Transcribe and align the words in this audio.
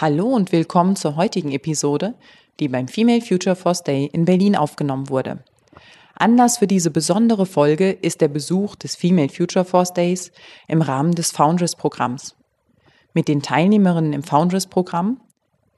Hallo 0.00 0.28
und 0.28 0.52
willkommen 0.52 0.94
zur 0.94 1.16
heutigen 1.16 1.50
Episode, 1.50 2.14
die 2.60 2.68
beim 2.68 2.86
Female 2.86 3.20
Future 3.20 3.56
Force 3.56 3.82
Day 3.82 4.06
in 4.12 4.26
Berlin 4.26 4.54
aufgenommen 4.54 5.08
wurde. 5.08 5.42
Anlass 6.14 6.58
für 6.58 6.68
diese 6.68 6.92
besondere 6.92 7.46
Folge 7.46 7.90
ist 7.90 8.20
der 8.20 8.28
Besuch 8.28 8.76
des 8.76 8.94
Female 8.94 9.28
Future 9.28 9.64
Force 9.64 9.92
Days 9.92 10.30
im 10.68 10.82
Rahmen 10.82 11.16
des 11.16 11.32
Foundress-Programms. 11.32 12.36
Mit 13.12 13.26
den 13.26 13.42
Teilnehmerinnen 13.42 14.12
im 14.12 14.22
Foundress-Programm, 14.22 15.20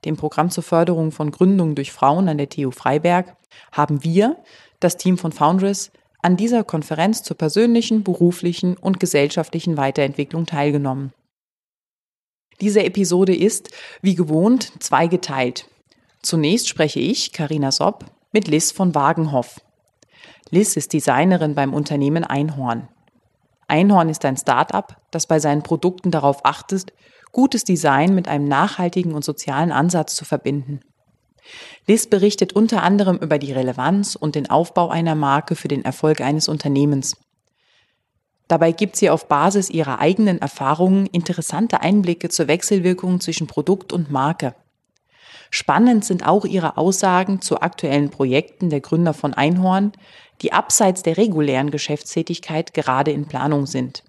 dem 0.04 0.18
Programm 0.18 0.50
zur 0.50 0.64
Förderung 0.64 1.12
von 1.12 1.30
Gründungen 1.30 1.74
durch 1.74 1.90
Frauen 1.90 2.28
an 2.28 2.36
der 2.36 2.50
TU 2.50 2.72
Freiberg, 2.72 3.38
haben 3.72 4.04
wir, 4.04 4.36
das 4.80 4.98
Team 4.98 5.16
von 5.16 5.32
Foundress, 5.32 5.92
an 6.20 6.36
dieser 6.36 6.62
Konferenz 6.62 7.22
zur 7.22 7.38
persönlichen, 7.38 8.04
beruflichen 8.04 8.76
und 8.76 9.00
gesellschaftlichen 9.00 9.78
Weiterentwicklung 9.78 10.44
teilgenommen. 10.44 11.14
Diese 12.60 12.84
Episode 12.84 13.34
ist, 13.34 13.70
wie 14.02 14.14
gewohnt, 14.14 14.72
zweigeteilt. 14.82 15.66
Zunächst 16.22 16.68
spreche 16.68 17.00
ich, 17.00 17.32
Karina 17.32 17.72
Sopp, 17.72 18.04
mit 18.32 18.48
Liz 18.48 18.72
von 18.72 18.94
Wagenhoff. 18.94 19.60
Liz 20.50 20.76
ist 20.76 20.92
Designerin 20.92 21.54
beim 21.54 21.72
Unternehmen 21.72 22.24
Einhorn. 22.24 22.88
Einhorn 23.68 24.08
ist 24.08 24.24
ein 24.24 24.36
Start-up, 24.36 25.00
das 25.10 25.26
bei 25.26 25.38
seinen 25.38 25.62
Produkten 25.62 26.10
darauf 26.10 26.44
achtet, 26.44 26.92
gutes 27.32 27.64
Design 27.64 28.14
mit 28.14 28.28
einem 28.28 28.46
nachhaltigen 28.46 29.14
und 29.14 29.24
sozialen 29.24 29.72
Ansatz 29.72 30.14
zu 30.16 30.24
verbinden. 30.24 30.80
Liz 31.86 32.06
berichtet 32.06 32.52
unter 32.52 32.82
anderem 32.82 33.16
über 33.16 33.38
die 33.38 33.52
Relevanz 33.52 34.16
und 34.16 34.34
den 34.34 34.50
Aufbau 34.50 34.88
einer 34.90 35.14
Marke 35.14 35.56
für 35.56 35.68
den 35.68 35.84
Erfolg 35.84 36.20
eines 36.20 36.48
Unternehmens. 36.48 37.16
Dabei 38.50 38.72
gibt 38.72 38.96
sie 38.96 39.10
auf 39.10 39.28
Basis 39.28 39.70
ihrer 39.70 40.00
eigenen 40.00 40.40
Erfahrungen 40.40 41.06
interessante 41.06 41.82
Einblicke 41.82 42.30
zur 42.30 42.48
Wechselwirkung 42.48 43.20
zwischen 43.20 43.46
Produkt 43.46 43.92
und 43.92 44.10
Marke. 44.10 44.56
Spannend 45.50 46.04
sind 46.04 46.26
auch 46.26 46.44
ihre 46.44 46.76
Aussagen 46.76 47.40
zu 47.42 47.60
aktuellen 47.60 48.10
Projekten 48.10 48.68
der 48.68 48.80
Gründer 48.80 49.14
von 49.14 49.34
Einhorn, 49.34 49.92
die 50.42 50.52
abseits 50.52 51.04
der 51.04 51.16
regulären 51.16 51.70
Geschäftstätigkeit 51.70 52.74
gerade 52.74 53.12
in 53.12 53.26
Planung 53.28 53.66
sind. 53.66 54.02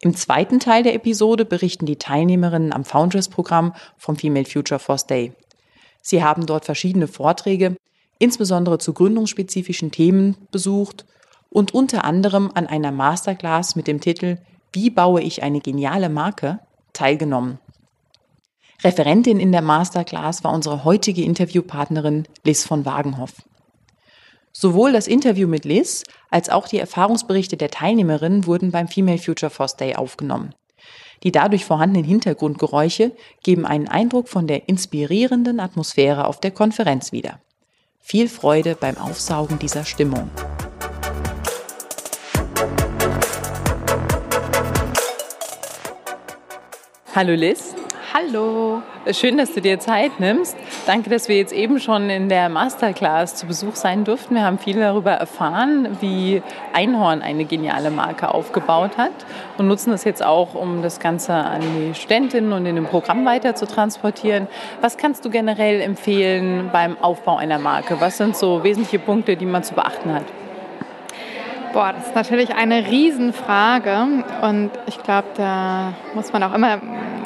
Im 0.00 0.16
zweiten 0.16 0.58
Teil 0.58 0.82
der 0.82 0.96
Episode 0.96 1.44
berichten 1.44 1.86
die 1.86 2.00
Teilnehmerinnen 2.00 2.72
am 2.72 2.84
Founders-Programm 2.84 3.74
vom 3.96 4.16
Female 4.16 4.44
Future 4.44 4.80
Force 4.80 5.06
Day. 5.06 5.32
Sie 6.02 6.24
haben 6.24 6.46
dort 6.46 6.64
verschiedene 6.64 7.06
Vorträge, 7.06 7.76
insbesondere 8.18 8.78
zu 8.78 8.92
gründungsspezifischen 8.92 9.92
Themen, 9.92 10.36
besucht 10.50 11.04
und 11.54 11.72
unter 11.72 12.04
anderem 12.04 12.50
an 12.54 12.66
einer 12.66 12.90
Masterclass 12.90 13.76
mit 13.76 13.86
dem 13.86 14.00
Titel 14.00 14.38
Wie 14.72 14.90
baue 14.90 15.22
ich 15.22 15.44
eine 15.44 15.60
geniale 15.60 16.08
Marke 16.08 16.58
teilgenommen. 16.92 17.58
Referentin 18.82 19.38
in 19.38 19.52
der 19.52 19.62
Masterclass 19.62 20.42
war 20.42 20.52
unsere 20.52 20.84
heutige 20.84 21.22
Interviewpartnerin 21.22 22.26
Liz 22.42 22.64
von 22.64 22.84
Wagenhoff. 22.84 23.34
Sowohl 24.50 24.92
das 24.92 25.06
Interview 25.06 25.46
mit 25.46 25.64
Liz 25.64 26.02
als 26.28 26.50
auch 26.50 26.66
die 26.66 26.78
Erfahrungsberichte 26.78 27.56
der 27.56 27.70
Teilnehmerinnen 27.70 28.46
wurden 28.46 28.72
beim 28.72 28.88
Female 28.88 29.18
Future 29.18 29.50
Force 29.50 29.76
Day 29.76 29.94
aufgenommen. 29.94 30.56
Die 31.22 31.30
dadurch 31.30 31.64
vorhandenen 31.64 32.04
Hintergrundgeräusche 32.04 33.12
geben 33.44 33.64
einen 33.64 33.86
Eindruck 33.86 34.28
von 34.28 34.48
der 34.48 34.68
inspirierenden 34.68 35.60
Atmosphäre 35.60 36.26
auf 36.26 36.40
der 36.40 36.50
Konferenz 36.50 37.12
wieder. 37.12 37.40
Viel 38.00 38.28
Freude 38.28 38.74
beim 38.74 38.98
Aufsaugen 38.98 39.60
dieser 39.60 39.84
Stimmung. 39.84 40.30
Hallo 47.16 47.32
Liz. 47.32 47.76
Hallo. 48.12 48.82
Schön, 49.12 49.38
dass 49.38 49.54
du 49.54 49.60
dir 49.60 49.78
Zeit 49.78 50.18
nimmst. 50.18 50.56
Danke, 50.84 51.10
dass 51.10 51.28
wir 51.28 51.36
jetzt 51.36 51.52
eben 51.52 51.78
schon 51.78 52.10
in 52.10 52.28
der 52.28 52.48
Masterclass 52.48 53.36
zu 53.36 53.46
Besuch 53.46 53.76
sein 53.76 54.02
durften. 54.02 54.34
Wir 54.34 54.42
haben 54.42 54.58
viel 54.58 54.80
darüber 54.80 55.12
erfahren, 55.12 55.96
wie 56.00 56.42
Einhorn 56.72 57.22
eine 57.22 57.44
geniale 57.44 57.92
Marke 57.92 58.34
aufgebaut 58.34 58.98
hat 58.98 59.12
und 59.58 59.68
nutzen 59.68 59.92
das 59.92 60.02
jetzt 60.02 60.24
auch, 60.24 60.54
um 60.54 60.82
das 60.82 60.98
Ganze 60.98 61.34
an 61.34 61.60
die 61.60 61.94
Studentinnen 61.94 62.52
und 62.52 62.66
in 62.66 62.74
dem 62.74 62.86
Programm 62.86 63.24
weiter 63.24 63.54
zu 63.54 63.68
transportieren. 63.68 64.48
Was 64.80 64.96
kannst 64.96 65.24
du 65.24 65.30
generell 65.30 65.82
empfehlen 65.82 66.70
beim 66.72 66.98
Aufbau 66.98 67.36
einer 67.36 67.60
Marke? 67.60 68.00
Was 68.00 68.16
sind 68.16 68.36
so 68.36 68.64
wesentliche 68.64 68.98
Punkte, 68.98 69.36
die 69.36 69.46
man 69.46 69.62
zu 69.62 69.74
beachten 69.74 70.12
hat? 70.12 70.24
Boah, 71.74 71.92
das 71.92 72.06
ist 72.06 72.14
natürlich 72.14 72.54
eine 72.54 72.86
Riesenfrage 72.86 74.06
und 74.42 74.70
ich 74.86 75.02
glaube, 75.02 75.26
da 75.34 75.92
muss 76.14 76.32
man 76.32 76.44
auch 76.44 76.54
immer 76.54 76.76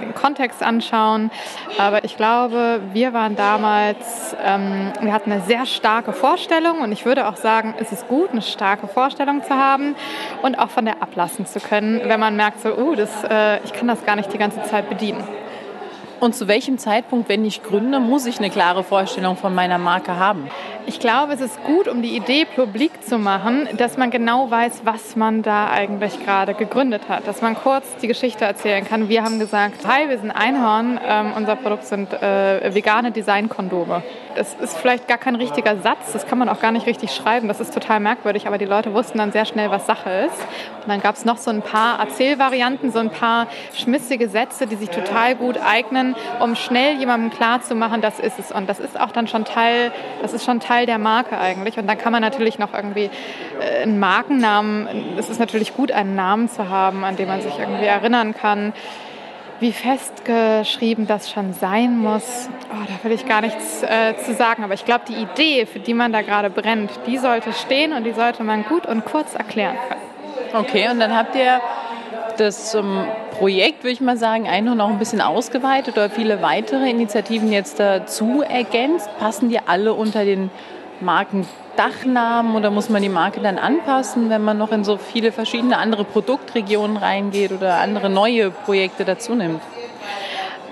den 0.00 0.14
Kontext 0.14 0.62
anschauen. 0.62 1.30
Aber 1.76 2.02
ich 2.02 2.16
glaube, 2.16 2.80
wir 2.94 3.12
waren 3.12 3.36
damals, 3.36 4.34
ähm, 4.42 4.90
wir 5.02 5.12
hatten 5.12 5.32
eine 5.32 5.42
sehr 5.42 5.66
starke 5.66 6.14
Vorstellung 6.14 6.78
und 6.78 6.92
ich 6.92 7.04
würde 7.04 7.28
auch 7.28 7.36
sagen, 7.36 7.74
es 7.78 7.92
ist 7.92 8.08
gut, 8.08 8.30
eine 8.30 8.40
starke 8.40 8.88
Vorstellung 8.88 9.42
zu 9.42 9.54
haben 9.54 9.94
und 10.40 10.58
auch 10.58 10.70
von 10.70 10.86
der 10.86 11.02
ablassen 11.02 11.44
zu 11.44 11.60
können, 11.60 12.00
wenn 12.04 12.18
man 12.18 12.34
merkt, 12.34 12.62
so, 12.62 12.70
uh, 12.74 12.94
das, 12.94 13.24
äh, 13.24 13.62
ich 13.64 13.74
kann 13.74 13.86
das 13.86 14.06
gar 14.06 14.16
nicht 14.16 14.32
die 14.32 14.38
ganze 14.38 14.62
Zeit 14.62 14.88
bedienen. 14.88 15.22
Und 16.20 16.34
zu 16.34 16.48
welchem 16.48 16.78
Zeitpunkt, 16.78 17.28
wenn 17.28 17.44
ich 17.44 17.62
gründe, 17.62 18.00
muss 18.00 18.26
ich 18.26 18.38
eine 18.38 18.50
klare 18.50 18.82
Vorstellung 18.82 19.36
von 19.36 19.54
meiner 19.54 19.78
Marke 19.78 20.16
haben? 20.16 20.50
Ich 20.86 20.98
glaube, 20.98 21.34
es 21.34 21.40
ist 21.40 21.62
gut, 21.64 21.86
um 21.86 22.02
die 22.02 22.16
Idee 22.16 22.44
publik 22.44 23.04
zu 23.04 23.18
machen, 23.18 23.68
dass 23.76 23.96
man 23.96 24.10
genau 24.10 24.50
weiß, 24.50 24.80
was 24.84 25.14
man 25.14 25.42
da 25.42 25.70
eigentlich 25.70 26.18
gerade 26.24 26.54
gegründet 26.54 27.02
hat. 27.08 27.28
Dass 27.28 27.40
man 27.40 27.54
kurz 27.54 27.84
die 28.02 28.08
Geschichte 28.08 28.44
erzählen 28.44 28.84
kann. 28.84 29.08
Wir 29.08 29.22
haben 29.22 29.38
gesagt, 29.38 29.86
hi, 29.86 30.08
wir 30.08 30.18
sind 30.18 30.32
Einhorn, 30.32 30.98
ähm, 31.06 31.34
unser 31.36 31.54
Produkt 31.54 31.84
sind 31.84 32.12
äh, 32.14 32.74
vegane 32.74 33.12
Designkondome. 33.12 34.02
Das 34.34 34.54
ist 34.54 34.78
vielleicht 34.78 35.08
gar 35.08 35.18
kein 35.18 35.34
richtiger 35.34 35.76
Satz, 35.78 36.12
das 36.12 36.26
kann 36.26 36.38
man 36.38 36.48
auch 36.48 36.60
gar 36.60 36.70
nicht 36.70 36.86
richtig 36.86 37.12
schreiben, 37.12 37.48
das 37.48 37.58
ist 37.58 37.74
total 37.74 37.98
merkwürdig, 37.98 38.46
aber 38.46 38.56
die 38.56 38.66
Leute 38.66 38.94
wussten 38.94 39.18
dann 39.18 39.32
sehr 39.32 39.44
schnell, 39.44 39.70
was 39.70 39.84
Sache 39.86 40.10
ist. 40.10 40.40
Und 40.82 40.88
dann 40.88 41.00
gab 41.00 41.16
es 41.16 41.24
noch 41.24 41.38
so 41.38 41.50
ein 41.50 41.60
paar 41.60 41.98
Erzählvarianten, 41.98 42.92
so 42.92 43.00
ein 43.00 43.10
paar 43.10 43.48
schmissige 43.74 44.28
Sätze, 44.28 44.68
die 44.68 44.76
sich 44.76 44.90
total 44.90 45.34
gut 45.34 45.58
eignen, 45.58 46.07
um 46.40 46.54
schnell 46.54 46.98
jemandem 46.98 47.30
klarzumachen, 47.30 48.00
das 48.00 48.20
ist 48.20 48.38
es. 48.38 48.52
Und 48.52 48.68
das 48.68 48.78
ist 48.78 48.98
auch 48.98 49.10
dann 49.10 49.28
schon 49.28 49.44
Teil, 49.44 49.92
das 50.22 50.32
ist 50.32 50.44
schon 50.44 50.60
Teil 50.60 50.68
Teil 50.68 50.86
der 50.86 50.98
Marke 50.98 51.38
eigentlich. 51.38 51.78
Und 51.78 51.86
dann 51.86 51.98
kann 51.98 52.12
man 52.12 52.22
natürlich 52.22 52.58
noch 52.58 52.74
irgendwie 52.74 53.10
äh, 53.60 53.82
einen 53.82 53.98
Markennamen, 53.98 55.16
es 55.16 55.28
ist 55.28 55.40
natürlich 55.40 55.74
gut, 55.74 55.90
einen 55.90 56.14
Namen 56.14 56.48
zu 56.48 56.68
haben, 56.68 57.04
an 57.04 57.16
den 57.16 57.26
man 57.26 57.40
sich 57.40 57.58
irgendwie 57.58 57.86
erinnern 57.86 58.34
kann. 58.34 58.72
Wie 59.60 59.72
festgeschrieben 59.72 61.08
das 61.08 61.30
schon 61.30 61.52
sein 61.52 61.98
muss, 61.98 62.48
oh, 62.70 62.86
da 62.86 63.02
will 63.02 63.12
ich 63.12 63.26
gar 63.26 63.40
nichts 63.40 63.82
äh, 63.82 64.16
zu 64.18 64.34
sagen. 64.34 64.62
Aber 64.62 64.74
ich 64.74 64.84
glaube, 64.84 65.04
die 65.08 65.14
Idee, 65.14 65.66
für 65.66 65.80
die 65.80 65.94
man 65.94 66.12
da 66.12 66.22
gerade 66.22 66.48
brennt, 66.48 66.90
die 67.06 67.18
sollte 67.18 67.52
stehen 67.52 67.92
und 67.92 68.04
die 68.04 68.12
sollte 68.12 68.44
man 68.44 68.64
gut 68.64 68.86
und 68.86 69.04
kurz 69.04 69.34
erklären 69.34 69.76
können. 69.88 70.64
Okay, 70.64 70.88
und 70.90 71.00
dann 71.00 71.14
habt 71.14 71.34
ihr 71.34 71.60
das 72.40 72.76
Projekt, 73.38 73.84
würde 73.84 73.92
ich 73.92 74.00
mal 74.00 74.16
sagen, 74.16 74.48
einfach 74.48 74.74
noch 74.74 74.88
ein 74.88 74.98
bisschen 74.98 75.20
ausgeweitet 75.20 75.94
oder 75.96 76.10
viele 76.10 76.42
weitere 76.42 76.88
Initiativen 76.88 77.52
jetzt 77.52 77.78
dazu 77.80 78.42
ergänzt. 78.42 79.08
Passen 79.18 79.48
die 79.48 79.60
alle 79.60 79.94
unter 79.94 80.24
den 80.24 80.50
Markendachnamen 81.00 82.56
oder 82.56 82.70
muss 82.70 82.88
man 82.88 83.02
die 83.02 83.08
Marke 83.08 83.40
dann 83.40 83.58
anpassen, 83.58 84.30
wenn 84.30 84.42
man 84.42 84.58
noch 84.58 84.72
in 84.72 84.84
so 84.84 84.96
viele 84.96 85.32
verschiedene 85.32 85.78
andere 85.78 86.04
Produktregionen 86.04 86.96
reingeht 86.96 87.52
oder 87.52 87.78
andere 87.78 88.10
neue 88.10 88.50
Projekte 88.50 89.04
dazu 89.04 89.34
nimmt? 89.34 89.60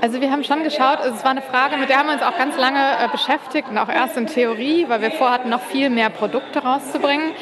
Also 0.02 0.20
wir 0.20 0.31
haben 0.31 0.44
schon 0.44 0.62
geschaut, 0.62 0.98
also 1.00 1.16
es 1.16 1.25
war 1.25 1.31
eine 1.31 1.43
Frage, 1.43 1.78
mit 1.78 1.88
der 1.88 1.98
haben 1.98 2.06
wir 2.06 2.14
uns 2.14 2.22
auch 2.22 2.37
ganz 2.37 2.56
lange 2.58 2.78
äh, 2.78 3.08
beschäftigt 3.10 3.69
und 3.70 3.78
auch 3.78 3.88
erst 3.88 4.16
in 4.16 4.26
Theorie, 4.26 4.84
weil 4.88 5.00
wir 5.00 5.10
vorhatten, 5.10 5.48
noch 5.48 5.62
viel 5.62 5.88
mehr 5.88 6.10
Produkte 6.10 6.62
rauszubringen. 6.62 7.32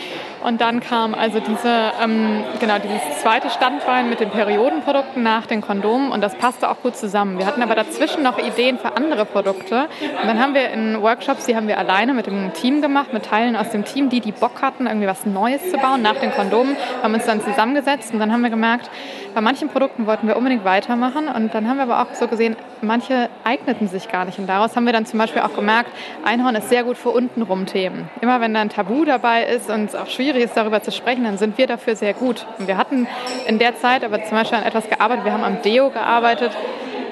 Und 0.44 0.60
dann 0.60 0.80
kam 0.80 1.14
also 1.14 1.40
diese, 1.40 1.92
ähm, 2.02 2.44
genau, 2.60 2.74
dieses 2.78 3.22
zweite 3.22 3.48
Standbein 3.48 4.10
mit 4.10 4.20
den 4.20 4.28
Periodenprodukten 4.28 5.22
nach 5.22 5.46
den 5.46 5.62
Kondomen 5.62 6.12
und 6.12 6.20
das 6.20 6.34
passte 6.36 6.70
auch 6.70 6.82
gut 6.82 6.96
zusammen. 6.96 7.38
Wir 7.38 7.46
hatten 7.46 7.62
aber 7.62 7.74
dazwischen 7.74 8.22
noch 8.22 8.38
Ideen 8.38 8.78
für 8.78 8.94
andere 8.94 9.24
Produkte. 9.24 9.88
Und 10.20 10.28
dann 10.28 10.38
haben 10.38 10.52
wir 10.52 10.68
in 10.70 11.00
Workshops, 11.00 11.46
die 11.46 11.56
haben 11.56 11.66
wir 11.66 11.78
alleine 11.78 12.12
mit 12.12 12.26
dem 12.26 12.52
Team 12.52 12.82
gemacht, 12.82 13.14
mit 13.14 13.24
Teilen 13.24 13.56
aus 13.56 13.70
dem 13.70 13.86
Team, 13.86 14.10
die 14.10 14.20
die 14.20 14.32
Bock 14.32 14.60
hatten, 14.60 14.86
irgendwie 14.86 15.06
was 15.06 15.24
Neues 15.24 15.70
zu 15.70 15.78
bauen 15.78 16.02
nach 16.02 16.16
den 16.16 16.30
Kondomen, 16.30 16.76
haben 17.02 17.14
uns 17.14 17.24
dann 17.24 17.40
zusammengesetzt 17.40 18.12
und 18.12 18.20
dann 18.20 18.30
haben 18.30 18.42
wir 18.42 18.50
gemerkt, 18.50 18.90
bei 19.34 19.40
manchen 19.40 19.70
Produkten 19.70 20.06
wollten 20.06 20.28
wir 20.28 20.36
unbedingt 20.36 20.64
weitermachen 20.64 21.26
und 21.26 21.54
dann 21.54 21.68
haben 21.68 21.78
wir 21.78 21.84
aber 21.84 22.02
auch 22.02 22.14
so 22.14 22.28
gesehen, 22.28 22.44
manche 22.81 23.29
eigneten 23.44 23.88
sich 23.88 24.11
gar 24.11 24.25
nicht. 24.25 24.38
Und 24.38 24.46
daraus 24.46 24.76
haben 24.76 24.85
wir 24.85 24.93
dann 24.93 25.06
zum 25.06 25.19
Beispiel 25.19 25.43
auch 25.43 25.55
gemerkt, 25.55 25.91
Einhorn 26.25 26.55
ist 26.55 26.69
sehr 26.69 26.85
gut 26.85 26.96
für 26.96 27.11
untenrum 27.11 27.67
Themen. 27.67 28.08
Immer 28.20 28.41
wenn 28.41 28.55
da 28.55 28.61
ein 28.61 28.69
Tabu 28.69 29.05
dabei 29.05 29.44
ist 29.44 29.70
und 29.70 29.87
es 29.87 29.94
auch 29.94 30.08
schwierig 30.08 30.44
ist, 30.44 30.56
darüber 30.56 30.82
zu 30.82 30.93
sprechen, 30.93 31.25
dann 31.25 31.38
sind 31.38 31.58
wir 31.58 31.67
dafür 31.67 31.96
sehr 31.96 32.14
gut. 32.14 32.46
Und 32.58 32.69
wir 32.69 32.76
hatten 32.76 33.06
in 33.46 33.58
der 33.58 33.76
Zeit 33.76 34.05
aber 34.05 34.23
zum 34.25 34.37
Beispiel 34.37 34.58
an 34.58 34.64
etwas 34.64 34.88
gearbeitet, 34.88 35.25
wir 35.25 35.32
haben 35.32 35.44
am 35.44 35.62
Deo 35.62 35.91
gearbeitet, 35.91 36.52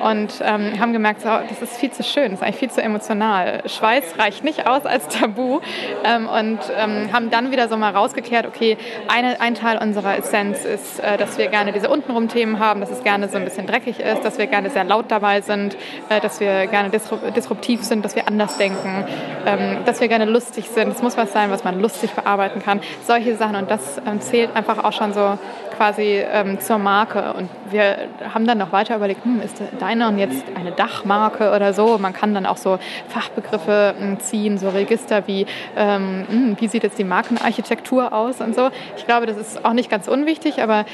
und 0.02 0.32
ähm, 0.43 0.81
haben 0.81 0.93
gemerkt, 0.93 1.20
so, 1.20 1.28
das 1.28 1.62
ist 1.62 1.76
viel 1.76 1.93
zu 1.93 2.02
schön, 2.02 2.32
das 2.32 2.40
ist 2.40 2.43
eigentlich 2.43 2.56
viel 2.56 2.70
zu 2.70 2.82
emotional. 2.82 3.62
Schweiß 3.66 4.19
reicht 4.19 4.43
nicht 4.43 4.66
aus 4.66 4.84
als 4.84 5.06
Tabu 5.08 5.60
ähm, 6.04 6.28
und 6.28 6.58
ähm, 6.76 7.12
haben 7.12 7.31
dann 7.31 7.52
wieder 7.52 7.69
so 7.69 7.76
mal 7.76 7.93
rausgekehrt, 7.93 8.46
okay, 8.46 8.76
eine, 9.06 9.40
ein 9.40 9.54
Teil 9.54 9.78
unserer 9.78 10.19
Essenz 10.19 10.64
ist, 10.64 10.99
äh, 10.99 11.16
dass 11.16 11.38
wir 11.38 11.46
gerne 11.46 11.72
diese 11.72 11.88
untenrum 11.88 12.28
Themen 12.28 12.58
haben, 12.58 12.81
dass 12.81 12.90
es 12.90 13.04
gerne 13.04 13.28
so 13.28 13.37
ein 13.37 13.44
bisschen 13.44 13.66
dreckig 13.69 14.00
ist, 14.00 14.25
dass 14.25 14.38
wir 14.38 14.46
gerne 14.49 14.70
sehr 14.70 14.84
laut 14.84 15.06
dabei 15.08 15.40
sind, 15.40 15.76
äh, 16.08 16.20
dass 16.20 16.40
wir 16.40 16.66
gerne 16.66 16.90
disruptiv 16.90 17.84
sind, 17.84 18.05
dass 18.05 18.16
wir 18.16 18.26
anders 18.26 18.58
denken, 18.58 19.05
ähm, 19.46 19.84
dass 19.84 20.00
wir 20.00 20.08
gerne 20.08 20.25
lustig 20.25 20.69
sind. 20.69 20.88
Es 20.88 21.02
muss 21.02 21.16
was 21.16 21.32
sein, 21.32 21.50
was 21.50 21.62
man 21.62 21.81
lustig 21.81 22.10
bearbeiten 22.10 22.60
kann. 22.60 22.81
Solche 23.06 23.37
Sachen 23.37 23.55
und 23.55 23.70
das 23.70 23.98
ähm, 24.05 24.20
zählt 24.20 24.56
einfach 24.56 24.82
auch 24.82 24.93
schon 24.93 25.12
so 25.12 25.38
quasi 25.76 26.22
ähm, 26.24 26.60
zur 26.60 26.78
Marke. 26.78 27.32
Und 27.34 27.48
wir 27.70 28.08
haben 28.32 28.46
dann 28.46 28.58
noch 28.58 28.72
weiter 28.72 28.96
überlegt, 28.96 29.24
hm, 29.24 29.40
ist 29.40 29.60
Deinern 29.78 30.19
jetzt 30.19 30.44
eine 30.54 30.72
Dachmarke 30.72 31.54
oder 31.54 31.72
so? 31.72 31.98
Man 31.98 32.12
kann 32.12 32.34
dann 32.34 32.46
auch 32.46 32.56
so 32.56 32.78
Fachbegriffe 33.08 33.94
hm, 33.98 34.20
ziehen, 34.20 34.58
so 34.58 34.69
Register 34.69 35.26
wie, 35.26 35.46
ähm, 35.76 36.26
hm, 36.28 36.56
wie 36.58 36.69
sieht 36.69 36.82
jetzt 36.82 36.98
die 36.98 37.04
Markenarchitektur 37.04 38.12
aus 38.12 38.40
und 38.40 38.54
so. 38.54 38.70
Ich 38.96 39.06
glaube, 39.06 39.26
das 39.26 39.36
ist 39.36 39.64
auch 39.64 39.72
nicht 39.72 39.90
ganz 39.90 40.08
unwichtig, 40.08 40.62
aber 40.62 40.84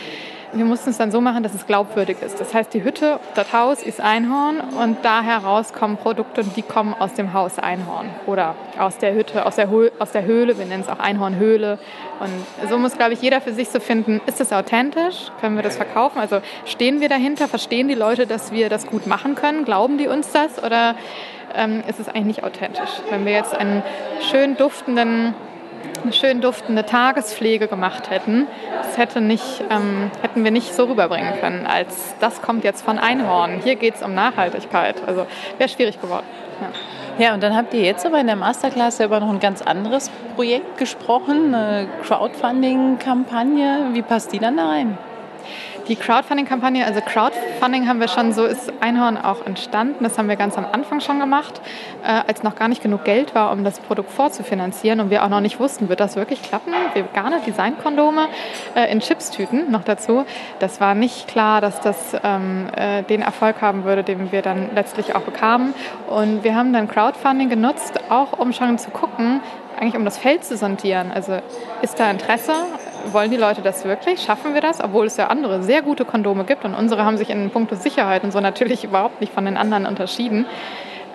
wir 0.53 0.65
mussten 0.65 0.91
es 0.91 0.99
dann 0.99 1.11
so 1.11 1.21
machen, 1.21 1.43
dass 1.43 1.55
es 1.55 1.67
glaubwürdig 1.67 2.19
ist. 2.23 2.41
Das 2.41 2.55
heißt, 2.55 2.73
die 2.73 2.83
Hütte, 2.83 3.21
das 3.35 3.53
Haus 3.53 3.83
ist 3.83 4.01
Einhorn 4.01 4.61
und 4.61 4.99
da 5.03 5.23
heraus 5.23 5.73
kommen 5.73 5.97
Produkte, 5.97 6.45
die 6.45 6.63
kommen 6.63 6.95
aus 6.99 7.15
dem 7.15 7.33
Haus 7.33 7.59
Einhorn 7.59 8.09
oder 8.27 8.55
aus 8.79 8.99
der 8.99 9.15
Hütte, 9.15 9.45
aus 9.45 9.57
der, 9.57 9.69
Höhle, 9.69 9.93
aus 9.99 10.13
der 10.13 10.25
Höhle. 10.25 10.59
Wir 10.59 10.67
nennen 10.67 10.83
es 10.83 10.89
auch 10.89 10.99
Einhornhöhle. 10.99 11.79
Und 12.21 12.69
so 12.69 12.79
muss, 12.79 12.97
glaube 12.97 13.13
ich, 13.13 13.23
jeder 13.23 13.41
für 13.41 13.53
sich 13.53 13.69
so 13.69 13.81
finden, 13.81 14.21
ist 14.27 14.41
das 14.41 14.53
authentisch? 14.53 15.31
Können 15.41 15.57
wir 15.57 15.63
das 15.63 15.77
verkaufen? 15.77 16.19
Also 16.19 16.41
stehen 16.65 17.01
wir 17.01 17.09
dahinter? 17.09 17.49
Verstehen 17.49 17.89
die 17.89 17.95
Leute, 17.95 18.27
dass 18.27 18.53
wir 18.53 18.69
das 18.69 18.87
gut 18.87 19.07
machen 19.07 19.35
können? 19.35 19.65
Glauben 19.65 19.99
die 19.99 20.09
uns 20.09 20.33
das? 20.33 20.63
Oder 20.63 20.95
ähm, 21.55 21.83
ist 21.89 22.01
es 22.01 22.09
eigentlich 22.09 22.25
nicht 22.25 22.45
authentisch? 22.45 22.91
Wenn 23.11 23.25
wir 23.25 23.33
jetzt 23.33 23.55
einen 23.55 23.83
schön 24.31 24.57
duftenden 24.57 25.35
eine 26.03 26.13
schön 26.13 26.41
duftende 26.41 26.85
Tagespflege 26.85 27.69
gemacht 27.69 28.11
hätten, 28.11 28.47
das 28.83 28.99
hätte 28.99 29.21
nicht, 29.21 29.63
ähm, 29.71 30.11
hätten 30.23 30.45
wir 30.45 30.51
nicht 30.51 30.75
so 30.75 30.85
rüberbringen 30.85 31.41
können, 31.41 31.67
als 31.67 32.15
das 32.21 32.43
kommt 32.43 32.65
jetzt 32.65 32.83
von 32.83 32.99
Einhorn. 32.99 33.61
Hier 33.63 33.77
geht 33.77 33.97
es 33.97 34.03
um 34.03 34.15
Nachhaltigkeit. 34.15 34.97
Also 35.07 35.27
wäre 35.59 35.69
schwierig 35.69 36.01
geworden. 36.01 36.27
Ja. 37.19 37.27
ja. 37.27 37.35
und 37.35 37.43
dann 37.43 37.57
habt 37.57 37.75
ihr 37.75 37.83
jetzt 37.83 38.05
aber 38.07 38.21
in 38.21 38.27
der 38.27 38.37
Masterclass 38.37 38.99
ja 38.99 39.07
über 39.07 39.21
noch 39.21 39.31
ein 39.31 39.41
ganz 39.41 39.63
anderes 39.63 40.11
Projekt 40.35 40.79
gesprochen, 40.79 41.55
eine 41.55 41.89
Crowdfunding-Kampagne. 42.03 43.89
Wie 43.93 44.03
passt 44.03 44.33
die 44.33 44.39
dann 44.39 44.57
da 44.57 44.69
rein? 44.69 44.99
Die 45.89 45.97
Crowdfunding-Kampagne, 45.97 46.85
also 46.85 47.01
Crowdfunding 47.01 47.89
haben 47.89 47.99
wir 47.99 48.09
schon, 48.09 48.35
so 48.35 48.45
ist 48.45 48.71
Einhorn 48.81 49.17
auch 49.17 49.47
entstanden. 49.47 50.05
Das 50.05 50.19
haben 50.19 50.29
wir 50.29 50.37
ganz 50.37 50.59
am 50.59 50.67
Anfang 50.71 51.01
schon 51.01 51.19
gemacht, 51.19 51.63
äh, 52.05 52.09
als 52.27 52.43
noch 52.43 52.57
gar 52.57 52.69
nicht 52.69 52.83
genug 52.83 53.05
Geld 53.05 53.35
war, 53.35 53.53
um 53.53 53.65
das 53.65 53.81
Produkt 53.81 54.11
vorzufinanzieren 54.11 55.01
und 55.01 55.09
wir 55.09 55.25
auch 55.25 55.31
noch 55.31 55.41
nicht 55.41 55.59
wussten, 55.59 55.89
wird 55.89 56.01
das 56.01 56.15
wirklich 56.17 56.43
klappen? 56.43 56.75
Vegane 56.93 57.41
Designkondome 57.41 58.29
äh, 58.75 58.93
in 58.93 59.01
Chipstüten 59.01 59.71
noch 59.71 59.83
dazu. 59.83 60.27
Das 60.59 60.79
war 60.79 60.95
nicht 60.95 61.27
klar, 61.27 61.63
dass 61.63 61.81
das 61.81 62.15
ähm, 62.23 62.67
äh, 62.77 63.03
den 63.05 63.23
Erfolg 63.23 63.63
haben 63.63 63.85
würde, 63.85 64.03
den 64.03 64.31
wir 64.31 64.43
dann 64.43 64.69
letztlich 64.75 65.15
auch 65.15 65.23
bekamen. 65.23 65.73
Und 66.07 66.45
wir 66.45 66.55
haben 66.55 66.75
dann 66.75 66.87
Crowdfunding 66.87 67.49
genutzt, 67.49 67.99
auch 68.11 68.39
um 68.39 68.53
schon 68.53 68.77
zu 68.77 68.91
gucken, 68.91 69.41
eigentlich 69.81 69.97
um 69.97 70.05
das 70.05 70.19
Feld 70.19 70.45
zu 70.45 70.59
sondieren. 70.59 71.13
Also 71.15 71.39
ist 71.81 71.99
da 71.99 72.11
Interesse? 72.11 72.53
Wollen 73.13 73.31
die 73.31 73.37
Leute 73.37 73.63
das 73.63 73.85
wirklich? 73.85 74.21
Schaffen 74.21 74.55
wir 74.55 74.61
das? 74.61 74.83
Obwohl 74.83 75.07
es 75.07 75.17
ja 75.17 75.29
andere 75.29 75.63
sehr 75.63 75.83
gute 75.83 76.05
Kondome 76.05 76.45
gibt 76.45 76.65
und 76.65 76.75
unsere 76.75 77.05
haben 77.05 77.17
sich 77.17 77.31
in 77.31 77.51
puncto 77.51 77.77
Sicherheit 77.77 78.25
und 78.25 78.33
so 78.33 78.41
natürlich 78.41 78.85
überhaupt 78.85 79.21
nicht 79.21 79.33
von 79.33 79.45
den 79.45 79.57
anderen 79.57 79.87
unterschieden. 79.87 80.47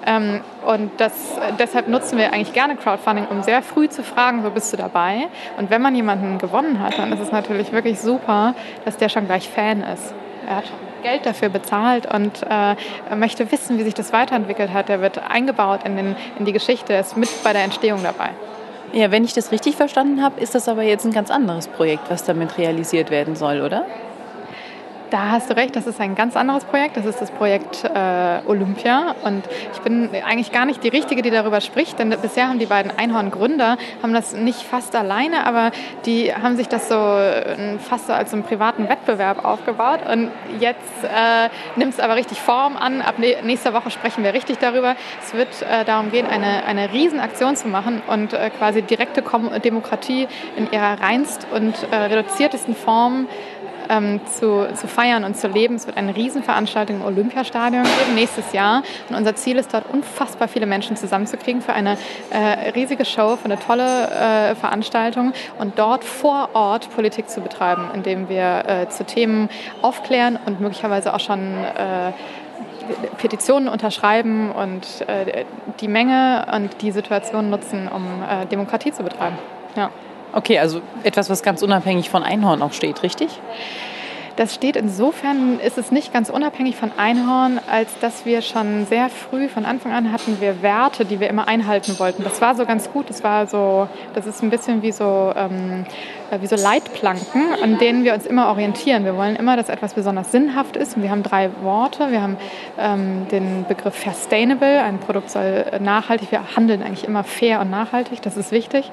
Ähm, 0.06 0.42
und 0.66 0.92
das, 0.98 1.14
deshalb 1.60 1.88
nutzen 1.88 2.18
wir 2.18 2.34
eigentlich 2.34 2.54
gerne 2.54 2.76
Crowdfunding, 2.76 3.28
um 3.30 3.42
sehr 3.42 3.62
früh 3.62 3.88
zu 3.88 4.04
fragen, 4.04 4.44
wo 4.44 4.50
bist 4.50 4.74
du 4.74 4.78
dabei? 4.78 5.28
Und 5.58 5.70
wenn 5.70 5.82
man 5.82 5.96
jemanden 5.96 6.38
gewonnen 6.38 6.80
hat, 6.80 6.98
dann 6.98 7.12
ist 7.14 7.22
es 7.22 7.32
natürlich 7.32 7.72
wirklich 7.72 8.00
super, 8.00 8.54
dass 8.86 8.98
der 8.98 9.10
schon 9.10 9.26
gleich 9.26 9.50
Fan 9.50 9.82
ist. 9.82 10.14
Er 10.48 10.58
hat 10.58 10.66
Geld 11.04 11.26
dafür 11.26 11.50
bezahlt 11.50 12.12
und 12.12 12.46
äh, 12.50 12.76
möchte 13.16 13.52
wissen, 13.52 13.78
wie 13.78 13.84
sich 13.84 13.94
das 13.94 14.14
weiterentwickelt 14.14 14.74
hat. 14.74 14.90
Er 14.90 15.02
wird 15.02 15.20
eingebaut 15.30 15.82
in, 15.86 15.96
den, 15.96 16.16
in 16.40 16.46
die 16.46 16.54
Geschichte, 16.54 16.94
ist 16.94 17.16
mit 17.18 17.30
bei 17.44 17.54
der 17.54 17.64
Entstehung 17.64 18.02
dabei. 18.04 18.30
Ja, 18.96 19.10
wenn 19.10 19.24
ich 19.24 19.34
das 19.34 19.52
richtig 19.52 19.76
verstanden 19.76 20.22
habe, 20.22 20.40
ist 20.40 20.54
das 20.54 20.70
aber 20.70 20.84
jetzt 20.84 21.04
ein 21.04 21.12
ganz 21.12 21.32
anderes 21.32 21.68
Projekt, 21.68 22.12
was 22.12 22.26
damit 22.26 22.60
realisiert 22.60 23.10
werden 23.10 23.36
soll, 23.36 23.62
oder? 23.62 23.86
Da 25.14 25.30
hast 25.30 25.52
du 25.52 25.56
recht, 25.56 25.76
das 25.76 25.86
ist 25.86 26.02
ein 26.02 26.16
ganz 26.16 26.36
anderes 26.36 26.66
Projekt. 26.66 26.98
Das 26.98 27.06
ist 27.06 27.22
das 27.22 27.30
Projekt 27.30 27.84
äh, 27.84 28.40
Olympia. 28.48 29.14
Und 29.24 29.44
ich 29.72 29.80
bin 29.82 30.10
eigentlich 30.26 30.52
gar 30.52 30.66
nicht 30.66 30.84
die 30.84 30.88
Richtige, 30.88 31.22
die 31.22 31.30
darüber 31.30 31.62
spricht, 31.62 32.00
denn 32.00 32.10
bisher 32.10 32.50
haben 32.50 32.58
die 32.58 32.66
beiden 32.66 32.92
Einhorn-Gründer, 32.98 33.78
haben 34.02 34.14
das 34.16 34.34
nicht 34.34 34.64
fast 34.64 34.96
alleine, 34.96 35.46
aber 35.46 35.70
die 36.08 36.34
haben 36.34 36.58
sich 36.58 36.68
das 36.68 36.90
so 36.90 36.96
äh, 36.96 37.78
fast 37.78 38.08
so 38.08 38.14
als 38.14 38.34
einen 38.34 38.42
privaten 38.42 38.90
Wettbewerb 38.90 39.46
aufgebaut. 39.46 40.00
Und 40.12 40.32
jetzt 40.60 41.04
äh, 41.04 41.50
nimmt 41.76 41.94
es 41.94 42.00
aber 42.00 42.16
richtig 42.16 42.42
Form 42.42 42.76
an. 42.76 43.04
Ab 43.04 43.20
nächster 43.20 43.76
Woche 43.76 43.92
sprechen 43.92 44.24
wir 44.24 44.34
richtig 44.34 44.58
darüber. 44.58 44.96
Es 45.24 45.36
wird 45.36 45.62
äh, 45.62 45.86
darum 45.86 46.10
gehen, 46.10 46.26
eine, 46.26 46.66
eine 46.66 46.92
Riesenaktion 46.92 47.56
zu 47.56 47.68
machen 47.68 48.02
und 48.08 48.34
äh, 48.34 48.50
quasi 48.50 48.82
direkte 48.82 49.24
Demokratie 49.64 50.28
in 50.56 50.72
ihrer 50.72 51.00
reinst 51.00 51.46
und 51.54 51.76
äh, 51.92 51.96
reduziertesten 51.98 52.76
Form 52.76 53.28
ähm, 53.90 54.22
zu, 54.26 54.68
zu 54.76 54.88
feiern 54.88 55.24
und 55.24 55.38
zu 55.38 55.48
leben. 55.48 55.76
Es 55.76 55.88
wird 55.88 55.98
eine 55.98 56.16
Riesenveranstaltung 56.16 56.98
im 56.98 57.06
Olympiastadion 57.06 57.84
geben 57.84 58.16
nächstes 58.16 58.54
Jahr. 58.54 58.84
Und 59.10 59.16
unser 59.16 59.36
Ziel 59.36 59.58
ist 59.58 59.74
dort 59.74 59.86
unfassbar 59.92 60.48
viele 60.48 60.66
Menschen 60.66 60.96
zusammenzukriegen 60.96 61.62
für 61.62 61.74
eine 61.74 61.98
äh, 62.30 62.70
riesige 62.72 63.06
Show, 63.06 63.36
für 63.36 63.46
eine 63.46 63.60
tolle 63.60 64.10
äh, 64.10 64.56
Veranstaltung 64.56 65.34
und 65.60 65.78
dort 65.80 66.04
vor 66.04 66.50
Ort 66.54 66.90
Politik 66.96 67.30
zu 67.30 67.42
betreiben, 67.42 67.90
indem 67.94 68.30
wir 68.30 68.64
äh, 68.68 68.90
zu 68.90 69.06
Themen 69.06 69.50
aufklären 69.82 70.40
und 70.46 70.60
möglicherweise 70.60 71.14
auch 71.14 71.20
schon 71.20 71.40
äh, 71.64 72.12
Petitionen 73.18 73.70
unterschreiben 73.70 74.52
und 74.52 75.08
äh, 75.08 75.46
die 75.80 75.88
Menge 75.88 76.46
und 76.54 76.82
die 76.82 76.92
Situation 76.92 77.50
nutzen, 77.50 77.88
um 77.88 78.04
äh, 78.24 78.46
Demokratie 78.46 78.92
zu 78.92 79.04
betreiben. 79.04 79.38
Ja. 79.76 79.90
Okay, 80.34 80.60
also 80.60 80.82
etwas, 81.04 81.30
was 81.30 81.44
ganz 81.44 81.62
unabhängig 81.62 82.10
von 82.10 82.24
Einhorn 82.24 82.62
auch 82.62 82.74
steht, 82.74 83.04
richtig? 83.04 83.40
Das 84.36 84.56
steht 84.56 84.76
insofern, 84.76 85.60
ist 85.60 85.78
es 85.78 85.92
nicht 85.92 86.12
ganz 86.12 86.32
unabhängig 86.32 86.76
von 86.76 86.92
Einhorn, 86.98 87.60
als 87.70 88.00
dass 88.00 88.26
wir 88.26 88.42
schon 88.42 88.88
sehr 88.88 89.10
früh, 89.10 89.48
von 89.48 89.64
Anfang 89.64 89.92
an 89.92 90.12
hatten 90.12 90.42
wir 90.42 90.64
Werte, 90.64 91.06
die 91.06 91.20
wir 91.20 91.30
immer 91.30 91.48
einhalten 91.48 92.00
wollten. 92.00 92.24
Das 92.24 92.42
war 92.42 92.56
so 92.56 92.66
ganz 92.66 92.92
gut, 92.92 93.12
das 93.12 93.24
war 93.24 93.46
so, 93.46 93.88
das 94.16 94.26
ist 94.26 94.42
ein 94.42 94.50
bisschen 94.50 94.82
wie 94.82 94.92
so, 94.92 95.32
ähm, 95.36 95.86
wie 96.42 96.48
so 96.48 96.56
Leitplanken, 96.56 97.44
an 97.62 97.78
denen 97.78 98.04
wir 98.04 98.16
uns 98.16 98.26
immer 98.26 98.48
orientieren. 98.48 99.06
Wir 99.06 99.16
wollen 99.16 99.36
immer, 99.36 99.56
dass 99.56 99.70
etwas 99.70 99.94
besonders 99.94 100.32
sinnhaft 100.32 100.78
ist. 100.78 100.98
Und 100.98 101.04
wir 101.04 101.12
haben 101.12 101.22
drei 101.22 101.52
Worte. 101.62 102.10
Wir 102.10 102.24
haben 102.24 102.38
ähm, 102.80 103.28
den 103.30 103.66
Begriff 103.68 104.04
Sustainable, 104.04 104.82
ein 104.82 104.98
Produkt 104.98 105.30
soll 105.30 105.66
nachhaltig, 105.80 106.32
wir 106.32 106.56
handeln 106.56 106.82
eigentlich 106.82 107.04
immer 107.04 107.24
fair 107.24 107.62
und 107.62 107.70
nachhaltig, 107.70 108.24
das 108.24 108.36
ist 108.36 108.52
wichtig. 108.52 108.90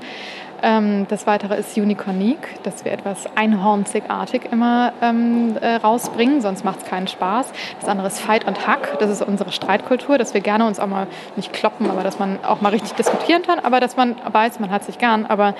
Ähm, 0.62 1.06
das 1.08 1.26
weitere 1.26 1.56
ist 1.56 1.76
Unicornique, 1.76 2.62
dass 2.62 2.84
wir 2.84 2.92
etwas 2.92 3.26
einhornzigartig 3.36 4.42
immer 4.50 4.92
ähm, 5.02 5.56
äh, 5.60 5.76
rausbringen, 5.76 6.40
sonst 6.40 6.64
macht 6.64 6.80
es 6.80 6.84
keinen 6.84 7.08
Spaß. 7.08 7.52
Das 7.80 7.88
andere 7.88 8.08
ist 8.08 8.20
Fight 8.20 8.46
und 8.46 8.66
Hack, 8.66 8.98
das 8.98 9.10
ist 9.10 9.22
unsere 9.22 9.52
Streitkultur, 9.52 10.18
dass 10.18 10.34
wir 10.34 10.40
gerne 10.40 10.66
uns 10.66 10.80
auch 10.80 10.86
mal 10.86 11.06
nicht 11.36 11.52
kloppen, 11.52 11.90
aber 11.90 12.02
dass 12.02 12.18
man 12.18 12.38
auch 12.44 12.60
mal 12.60 12.70
richtig 12.70 12.92
diskutieren 12.92 13.42
kann, 13.42 13.58
aber 13.58 13.80
dass 13.80 13.96
man 13.96 14.16
weiß, 14.30 14.60
man 14.60 14.70
hat 14.70 14.84
sich 14.84 14.98
gern, 14.98 15.26
aber 15.26 15.54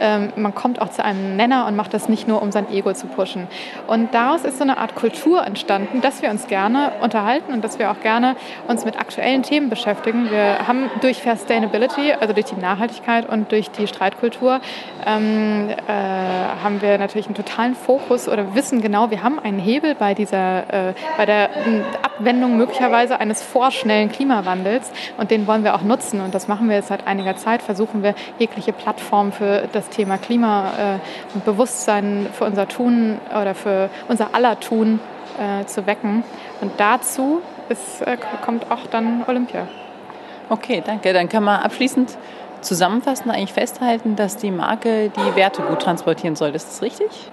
ähm, 0.00 0.32
man 0.36 0.54
kommt 0.54 0.80
auch 0.80 0.90
zu 0.90 1.04
einem 1.04 1.36
Nenner 1.36 1.66
und 1.66 1.76
macht 1.76 1.94
das 1.94 2.08
nicht 2.08 2.26
nur, 2.26 2.42
um 2.42 2.52
sein 2.52 2.70
Ego 2.70 2.92
zu 2.92 3.06
pushen. 3.06 3.46
Und 3.86 4.14
daraus 4.14 4.44
ist 4.44 4.58
so 4.58 4.64
eine 4.64 4.78
Art 4.78 4.94
Kultur 4.94 5.44
entstanden, 5.44 6.00
dass 6.00 6.22
wir 6.22 6.30
uns 6.30 6.46
gerne 6.46 6.92
unterhalten 7.00 7.52
und 7.52 7.62
dass 7.64 7.78
wir 7.78 7.90
auch 7.90 8.00
gerne 8.00 8.36
uns 8.68 8.84
mit 8.84 8.98
aktuellen 8.98 9.42
Themen 9.42 9.70
beschäftigen. 9.70 10.30
Wir 10.30 10.66
haben 10.66 10.90
durch 11.00 11.22
Sustainability, 11.22 12.12
also 12.12 12.32
durch 12.34 12.46
die 12.46 12.60
Nachhaltigkeit 12.60 13.28
und 13.28 13.52
durch 13.52 13.70
die 13.70 13.86
Streitkultur, 13.86 14.43
ähm, 15.06 15.68
äh, 15.70 15.92
haben 16.62 16.80
wir 16.80 16.98
natürlich 16.98 17.26
einen 17.26 17.34
totalen 17.34 17.74
Fokus 17.74 18.28
oder 18.28 18.54
wissen 18.54 18.80
genau, 18.80 19.10
wir 19.10 19.22
haben 19.22 19.38
einen 19.38 19.58
Hebel 19.58 19.94
bei 19.94 20.14
dieser, 20.14 20.90
äh, 20.90 20.94
bei 21.16 21.26
der 21.26 21.50
Abwendung 22.02 22.56
möglicherweise 22.56 23.20
eines 23.20 23.42
vorschnellen 23.42 24.10
Klimawandels 24.10 24.90
und 25.18 25.30
den 25.30 25.46
wollen 25.46 25.64
wir 25.64 25.74
auch 25.74 25.82
nutzen 25.82 26.20
und 26.20 26.34
das 26.34 26.48
machen 26.48 26.68
wir 26.68 26.76
jetzt 26.76 26.88
seit 26.88 27.06
einiger 27.06 27.36
Zeit. 27.36 27.62
Versuchen 27.62 28.02
wir 28.02 28.14
jegliche 28.38 28.72
Plattform 28.72 29.32
für 29.32 29.68
das 29.72 29.88
Thema 29.88 30.18
Klima 30.18 30.72
äh, 30.78 31.34
und 31.34 31.44
Bewusstsein 31.44 32.26
für 32.32 32.44
unser 32.44 32.68
Tun 32.68 33.18
oder 33.40 33.54
für 33.54 33.90
unser 34.08 34.34
aller 34.34 34.60
Tun 34.60 35.00
äh, 35.38 35.64
zu 35.66 35.86
wecken. 35.86 36.24
Und 36.60 36.72
dazu 36.78 37.42
ist, 37.68 38.02
äh, 38.02 38.16
kommt 38.44 38.70
auch 38.70 38.86
dann 38.90 39.24
Olympia. 39.26 39.66
Okay, 40.48 40.82
danke. 40.84 41.12
Dann 41.12 41.28
kann 41.28 41.42
man 41.42 41.60
abschließend 41.60 42.16
zusammenfassend 42.64 43.30
eigentlich 43.32 43.52
festhalten, 43.52 44.16
dass 44.16 44.36
die 44.36 44.50
Marke 44.50 45.10
die 45.10 45.36
Werte 45.36 45.62
gut 45.62 45.80
transportieren 45.80 46.36
soll. 46.36 46.50
Ist 46.50 46.68
das 46.68 46.82
richtig? 46.82 47.30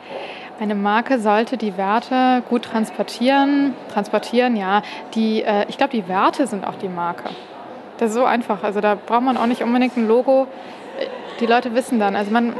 Eine 0.59 0.75
Marke 0.75 1.19
sollte 1.19 1.57
die 1.57 1.75
Werte 1.75 2.43
gut 2.47 2.63
transportieren. 2.63 3.73
Transportieren, 3.91 4.55
ja. 4.55 4.83
Die, 5.15 5.41
äh, 5.41 5.65
ich 5.67 5.77
glaube, 5.77 5.91
die 5.91 6.07
Werte 6.07 6.45
sind 6.45 6.67
auch 6.67 6.75
die 6.75 6.87
Marke. 6.87 7.29
Das 7.97 8.09
ist 8.09 8.15
so 8.15 8.25
einfach. 8.25 8.63
Also 8.63 8.79
da 8.79 8.95
braucht 8.95 9.23
man 9.23 9.37
auch 9.37 9.47
nicht 9.47 9.63
unbedingt 9.63 9.97
ein 9.97 10.07
Logo. 10.07 10.47
Die 11.39 11.47
Leute 11.47 11.73
wissen 11.73 11.99
dann. 11.99 12.15
Also 12.15 12.29
man, 12.29 12.53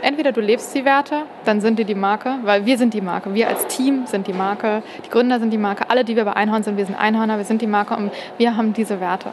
entweder 0.00 0.32
du 0.32 0.40
lebst 0.40 0.74
die 0.74 0.86
Werte, 0.86 1.24
dann 1.44 1.60
sind 1.60 1.78
die 1.78 1.84
die 1.84 1.94
Marke, 1.94 2.36
weil 2.42 2.64
wir 2.64 2.78
sind 2.78 2.94
die 2.94 3.02
Marke. 3.02 3.34
Wir 3.34 3.48
als 3.48 3.66
Team 3.66 4.06
sind 4.06 4.26
die 4.26 4.32
Marke. 4.32 4.82
Die 5.04 5.10
Gründer 5.10 5.40
sind 5.40 5.50
die 5.50 5.58
Marke. 5.58 5.90
Alle, 5.90 6.04
die 6.04 6.16
wir 6.16 6.24
bei 6.24 6.32
Einhorn 6.32 6.62
sind, 6.62 6.78
wir 6.78 6.86
sind 6.86 6.98
Einhorner, 6.98 7.36
wir 7.36 7.44
sind 7.44 7.60
die 7.60 7.66
Marke 7.66 7.96
und 7.96 8.12
wir 8.38 8.56
haben 8.56 8.72
diese 8.72 8.98
Werte. 9.00 9.30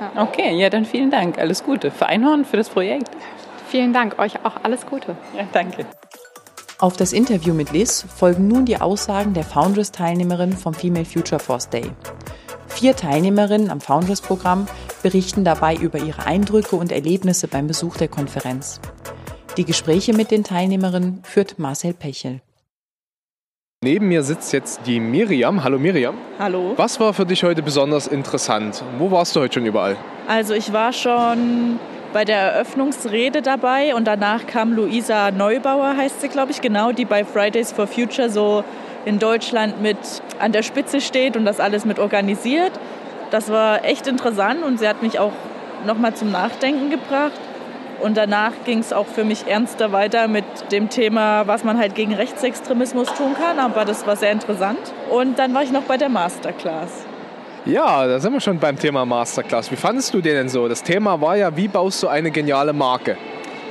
Ja. 0.00 0.22
Okay, 0.22 0.54
ja, 0.56 0.70
dann 0.70 0.84
vielen 0.84 1.10
Dank. 1.10 1.38
Alles 1.38 1.64
Gute 1.64 1.90
für 1.90 2.06
Einhorn, 2.06 2.44
für 2.44 2.56
das 2.56 2.68
Projekt. 2.68 3.10
Vielen 3.68 3.92
Dank. 3.92 4.18
Euch 4.18 4.44
auch 4.44 4.56
alles 4.62 4.86
Gute. 4.86 5.16
Ja, 5.36 5.46
danke. 5.52 5.86
Auf 6.78 6.96
das 6.96 7.12
Interview 7.12 7.54
mit 7.54 7.72
Liz 7.72 8.04
folgen 8.14 8.48
nun 8.48 8.66
die 8.66 8.78
Aussagen 8.78 9.32
der 9.32 9.44
Foundress-Teilnehmerin 9.44 10.52
vom 10.52 10.74
Female 10.74 11.06
Future 11.06 11.40
Force 11.40 11.70
Day. 11.70 11.90
Vier 12.68 12.94
Teilnehmerinnen 12.94 13.70
am 13.70 13.80
Foundress-Programm 13.80 14.66
berichten 15.02 15.44
dabei 15.44 15.74
über 15.74 15.98
ihre 15.98 16.26
Eindrücke 16.26 16.76
und 16.76 16.92
Erlebnisse 16.92 17.48
beim 17.48 17.66
Besuch 17.66 17.96
der 17.96 18.08
Konferenz. 18.08 18.80
Die 19.56 19.64
Gespräche 19.64 20.12
mit 20.12 20.30
den 20.30 20.44
Teilnehmerinnen 20.44 21.22
führt 21.24 21.58
Marcel 21.58 21.94
Pechel. 21.94 22.42
Neben 23.84 24.08
mir 24.08 24.22
sitzt 24.22 24.54
jetzt 24.54 24.80
die 24.86 24.98
Miriam. 24.98 25.62
Hallo 25.62 25.78
Miriam. 25.78 26.14
Hallo. 26.38 26.72
Was 26.76 26.98
war 26.98 27.12
für 27.12 27.26
dich 27.26 27.44
heute 27.44 27.62
besonders 27.62 28.06
interessant? 28.06 28.82
Wo 28.98 29.10
warst 29.10 29.36
du 29.36 29.40
heute 29.40 29.52
schon 29.52 29.66
überall? 29.66 29.96
Also 30.26 30.54
ich 30.54 30.72
war 30.72 30.94
schon 30.94 31.78
bei 32.12 32.24
der 32.24 32.38
Eröffnungsrede 32.38 33.42
dabei 33.42 33.94
und 33.94 34.06
danach 34.06 34.46
kam 34.46 34.72
Luisa 34.72 35.30
Neubauer, 35.30 35.94
heißt 35.94 36.22
sie, 36.22 36.28
glaube 36.28 36.52
ich, 36.52 36.62
genau, 36.62 36.92
die 36.92 37.04
bei 37.04 37.24
Fridays 37.24 37.70
for 37.70 37.86
Future 37.86 38.30
so 38.30 38.64
in 39.04 39.18
Deutschland 39.18 39.82
mit 39.82 39.98
an 40.40 40.52
der 40.52 40.62
Spitze 40.62 41.02
steht 41.02 41.36
und 41.36 41.44
das 41.44 41.60
alles 41.60 41.84
mit 41.84 41.98
organisiert. 41.98 42.72
Das 43.30 43.50
war 43.50 43.84
echt 43.84 44.06
interessant 44.06 44.64
und 44.64 44.80
sie 44.80 44.88
hat 44.88 45.02
mich 45.02 45.18
auch 45.18 45.32
nochmal 45.86 46.14
zum 46.14 46.32
Nachdenken 46.32 46.88
gebracht. 46.88 47.38
Und 48.02 48.16
danach 48.16 48.52
ging 48.64 48.80
es 48.80 48.92
auch 48.92 49.06
für 49.06 49.24
mich 49.24 49.46
ernster 49.46 49.92
weiter 49.92 50.28
mit 50.28 50.44
dem 50.70 50.90
Thema, 50.90 51.46
was 51.46 51.64
man 51.64 51.78
halt 51.78 51.94
gegen 51.94 52.14
Rechtsextremismus 52.14 53.08
tun 53.14 53.34
kann. 53.34 53.58
Aber 53.58 53.84
das 53.84 54.06
war 54.06 54.16
sehr 54.16 54.32
interessant. 54.32 54.78
Und 55.10 55.38
dann 55.38 55.54
war 55.54 55.62
ich 55.62 55.72
noch 55.72 55.82
bei 55.82 55.96
der 55.96 56.08
Masterclass. 56.08 57.06
Ja, 57.64 58.06
da 58.06 58.20
sind 58.20 58.32
wir 58.32 58.40
schon 58.40 58.58
beim 58.58 58.78
Thema 58.78 59.04
Masterclass. 59.04 59.72
Wie 59.72 59.76
fandest 59.76 60.14
du 60.14 60.20
den 60.20 60.34
denn 60.34 60.48
so? 60.48 60.68
Das 60.68 60.82
Thema 60.82 61.20
war 61.20 61.36
ja, 61.36 61.56
wie 61.56 61.68
baust 61.68 62.02
du 62.02 62.08
eine 62.08 62.30
geniale 62.30 62.72
Marke? 62.72 63.16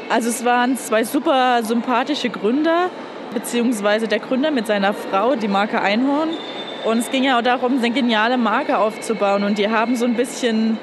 Also 0.10 0.30
es 0.30 0.44
waren 0.44 0.76
zwei 0.78 1.04
super 1.04 1.64
sympathische 1.64 2.30
Gründer, 2.30 2.90
beziehungsweise 3.34 4.08
der 4.08 4.20
Gründer 4.20 4.52
mit 4.52 4.68
seiner 4.68 4.94
Frau, 4.94 5.36
die 5.36 5.48
Marke 5.48 5.82
Einhorn. 5.82 6.30
Und 6.84 7.00
es 7.00 7.10
ging 7.10 7.24
ja 7.24 7.38
auch 7.38 7.42
darum, 7.42 7.78
eine 7.78 7.90
geniale 7.90 8.38
Marke 8.38 8.78
aufzubauen. 8.78 9.44
Und 9.44 9.58
die 9.58 9.70
haben 9.70 9.96
so 9.96 10.06
ein 10.06 10.16
bisschen 10.16 10.78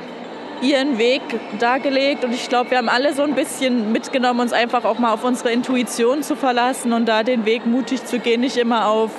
ihren 0.63 0.99
Weg 0.99 1.21
dargelegt. 1.59 2.25
Und 2.25 2.33
ich 2.33 2.49
glaube, 2.49 2.71
wir 2.71 2.79
haben 2.79 2.89
alle 2.89 3.13
so 3.15 3.23
ein 3.23 3.35
bisschen 3.35 3.93
mitgenommen, 3.93 4.41
uns 4.41 4.53
einfach 4.53 4.85
auch 4.85 4.99
mal 4.99 5.13
auf 5.13 5.25
unsere 5.25 5.51
Intuition 5.51 6.23
zu 6.23 6.37
verlassen 6.37 6.93
und 6.93 7.07
da 7.07 7.23
den 7.23 7.45
Weg 7.45 7.67
mutig 7.67 8.05
zu 8.05 8.19
gehen, 8.19 8.41
nicht 8.41 8.57
immer 8.57 8.87
auf 8.87 9.11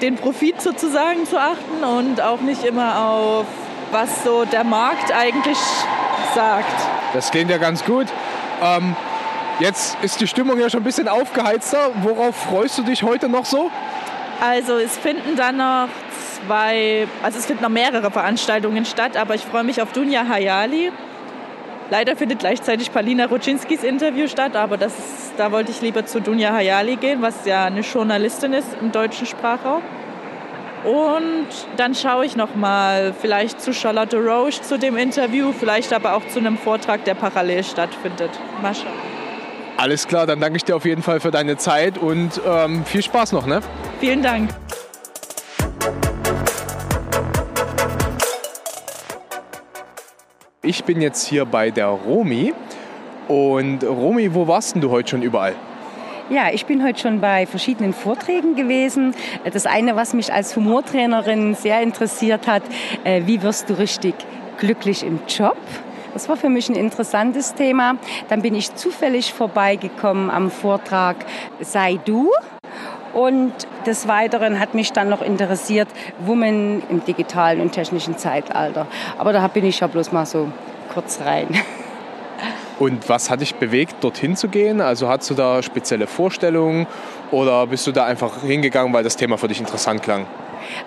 den 0.00 0.16
Profit 0.16 0.60
sozusagen 0.60 1.26
zu 1.26 1.38
achten 1.38 1.84
und 1.84 2.20
auch 2.20 2.40
nicht 2.40 2.64
immer 2.64 2.98
auf, 3.00 3.46
was 3.90 4.24
so 4.24 4.44
der 4.44 4.64
Markt 4.64 5.12
eigentlich 5.12 5.58
sagt. 6.34 6.80
Das 7.12 7.30
klingt 7.30 7.50
ja 7.50 7.58
ganz 7.58 7.84
gut. 7.84 8.06
Ähm, 8.62 8.94
jetzt 9.60 9.96
ist 10.02 10.20
die 10.20 10.26
Stimmung 10.26 10.58
ja 10.58 10.70
schon 10.70 10.80
ein 10.80 10.84
bisschen 10.84 11.08
aufgeheizter. 11.08 11.90
Worauf 12.02 12.36
freust 12.36 12.78
du 12.78 12.82
dich 12.82 13.02
heute 13.02 13.28
noch 13.28 13.44
so? 13.44 13.70
Also 14.40 14.78
es 14.78 14.96
finden 14.96 15.36
dann 15.36 15.56
noch 15.56 15.88
zwei, 16.46 17.08
also 17.22 17.38
es 17.38 17.46
finden 17.46 17.62
noch 17.62 17.70
mehrere 17.70 18.10
Veranstaltungen 18.10 18.84
statt, 18.84 19.16
aber 19.16 19.34
ich 19.34 19.42
freue 19.42 19.64
mich 19.64 19.82
auf 19.82 19.92
Dunja 19.92 20.28
Hayali. 20.28 20.92
Leider 21.90 22.16
findet 22.16 22.40
gleichzeitig 22.40 22.92
Palina 22.92 23.26
Ruczynskis 23.26 23.82
Interview 23.82 24.28
statt, 24.28 24.54
aber 24.54 24.76
das 24.76 24.98
ist, 24.98 25.32
da 25.38 25.50
wollte 25.50 25.70
ich 25.72 25.80
lieber 25.80 26.04
zu 26.04 26.20
Dunja 26.20 26.52
Hayali 26.52 26.96
gehen, 26.96 27.22
was 27.22 27.46
ja 27.46 27.64
eine 27.64 27.80
Journalistin 27.80 28.52
ist 28.52 28.68
im 28.80 28.92
deutschen 28.92 29.26
Sprachraum. 29.26 29.82
Und 30.84 31.48
dann 31.76 31.94
schaue 31.94 32.24
ich 32.24 32.36
noch 32.36 32.54
mal 32.54 33.12
vielleicht 33.20 33.60
zu 33.60 33.72
Charlotte 33.72 34.16
Roche 34.16 34.62
zu 34.62 34.78
dem 34.78 34.96
Interview, 34.96 35.52
vielleicht 35.52 35.92
aber 35.92 36.14
auch 36.14 36.26
zu 36.28 36.38
einem 36.38 36.56
Vortrag, 36.56 37.04
der 37.04 37.14
parallel 37.14 37.64
stattfindet. 37.64 38.30
Mal 38.62 38.74
schauen. 38.74 38.92
Alles 39.76 40.06
klar, 40.06 40.26
dann 40.26 40.40
danke 40.40 40.56
ich 40.56 40.64
dir 40.64 40.76
auf 40.76 40.84
jeden 40.84 41.02
Fall 41.02 41.20
für 41.20 41.30
deine 41.30 41.56
Zeit 41.56 41.98
und 41.98 42.40
ähm, 42.46 42.84
viel 42.84 43.02
Spaß 43.02 43.32
noch. 43.32 43.46
Ne? 43.46 43.60
Vielen 44.00 44.22
Dank. 44.22 44.50
Ich 50.62 50.84
bin 50.84 51.00
jetzt 51.00 51.26
hier 51.26 51.44
bei 51.44 51.70
der 51.70 51.88
Romi. 51.88 52.54
Und 53.26 53.82
Romi, 53.82 54.32
wo 54.32 54.46
warst 54.46 54.74
denn 54.74 54.82
du 54.82 54.90
heute 54.90 55.10
schon 55.10 55.22
überall? 55.22 55.54
Ja, 56.30 56.50
ich 56.52 56.66
bin 56.66 56.84
heute 56.84 57.00
schon 57.00 57.20
bei 57.20 57.46
verschiedenen 57.46 57.92
Vorträgen 57.92 58.54
gewesen. 58.54 59.14
Das 59.52 59.66
eine, 59.66 59.96
was 59.96 60.14
mich 60.14 60.32
als 60.32 60.54
Humortrainerin 60.54 61.54
sehr 61.54 61.80
interessiert 61.80 62.46
hat, 62.46 62.62
äh, 63.04 63.22
wie 63.24 63.42
wirst 63.42 63.68
du 63.68 63.78
richtig 63.78 64.14
glücklich 64.58 65.04
im 65.04 65.20
Job? 65.26 65.56
Das 66.12 66.28
war 66.28 66.36
für 66.36 66.48
mich 66.48 66.68
ein 66.68 66.76
interessantes 66.76 67.54
Thema. 67.54 67.96
Dann 68.28 68.42
bin 68.42 68.54
ich 68.54 68.74
zufällig 68.74 69.32
vorbeigekommen 69.32 70.30
am 70.30 70.50
Vortrag 70.50 71.16
Sei 71.60 71.98
du. 72.04 72.30
Und 73.18 73.52
des 73.84 74.06
Weiteren 74.06 74.60
hat 74.60 74.74
mich 74.74 74.92
dann 74.92 75.08
noch 75.08 75.22
interessiert, 75.22 75.88
Women 76.20 76.84
im 76.88 77.04
digitalen 77.04 77.60
und 77.60 77.72
technischen 77.72 78.16
Zeitalter. 78.16 78.86
Aber 79.18 79.32
da 79.32 79.48
bin 79.48 79.64
ich 79.64 79.80
ja 79.80 79.88
bloß 79.88 80.12
mal 80.12 80.24
so 80.24 80.52
kurz 80.94 81.20
rein. 81.24 81.48
Und 82.78 83.08
was 83.08 83.28
hat 83.28 83.40
dich 83.40 83.56
bewegt, 83.56 84.04
dorthin 84.04 84.36
zu 84.36 84.46
gehen? 84.46 84.80
Also 84.80 85.08
hast 85.08 85.28
du 85.28 85.34
da 85.34 85.64
spezielle 85.64 86.06
Vorstellungen 86.06 86.86
oder 87.32 87.66
bist 87.66 87.88
du 87.88 87.90
da 87.90 88.04
einfach 88.04 88.42
hingegangen, 88.42 88.92
weil 88.92 89.02
das 89.02 89.16
Thema 89.16 89.36
für 89.36 89.48
dich 89.48 89.58
interessant 89.58 90.00
klang? 90.00 90.26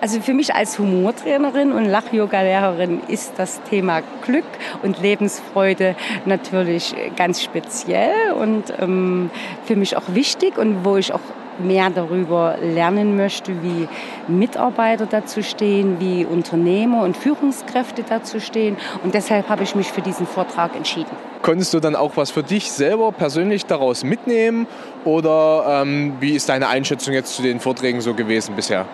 Also 0.00 0.18
für 0.22 0.32
mich 0.32 0.54
als 0.54 0.78
Humortrainerin 0.78 1.70
und 1.70 1.84
Lach-Yoga-Lehrerin 1.84 3.00
ist 3.08 3.34
das 3.36 3.60
Thema 3.64 4.00
Glück 4.24 4.46
und 4.82 5.02
Lebensfreude 5.02 5.94
natürlich 6.24 6.94
ganz 7.14 7.42
speziell 7.42 8.32
und 8.32 8.72
ähm, 8.80 9.30
für 9.66 9.76
mich 9.76 9.98
auch 9.98 10.14
wichtig 10.14 10.56
und 10.56 10.86
wo 10.86 10.96
ich 10.96 11.12
auch 11.12 11.20
mehr 11.58 11.90
darüber 11.90 12.56
lernen 12.60 13.16
möchte, 13.16 13.62
wie 13.62 13.88
Mitarbeiter 14.28 15.06
dazu 15.06 15.42
stehen, 15.42 15.98
wie 16.00 16.24
Unternehmer 16.24 17.02
und 17.02 17.16
Führungskräfte 17.16 18.02
dazu 18.08 18.40
stehen. 18.40 18.76
Und 19.02 19.14
deshalb 19.14 19.48
habe 19.48 19.62
ich 19.62 19.74
mich 19.74 19.88
für 19.92 20.02
diesen 20.02 20.26
Vortrag 20.26 20.74
entschieden. 20.76 21.10
Konntest 21.42 21.74
du 21.74 21.80
dann 21.80 21.96
auch 21.96 22.16
was 22.16 22.30
für 22.30 22.42
dich 22.42 22.70
selber 22.70 23.10
persönlich 23.10 23.66
daraus 23.66 24.04
mitnehmen? 24.04 24.66
Oder 25.04 25.82
ähm, 25.82 26.14
wie 26.20 26.32
ist 26.32 26.48
deine 26.48 26.68
Einschätzung 26.68 27.14
jetzt 27.14 27.34
zu 27.34 27.42
den 27.42 27.58
Vorträgen 27.58 28.00
so 28.00 28.14
gewesen 28.14 28.54
bisher? 28.54 28.86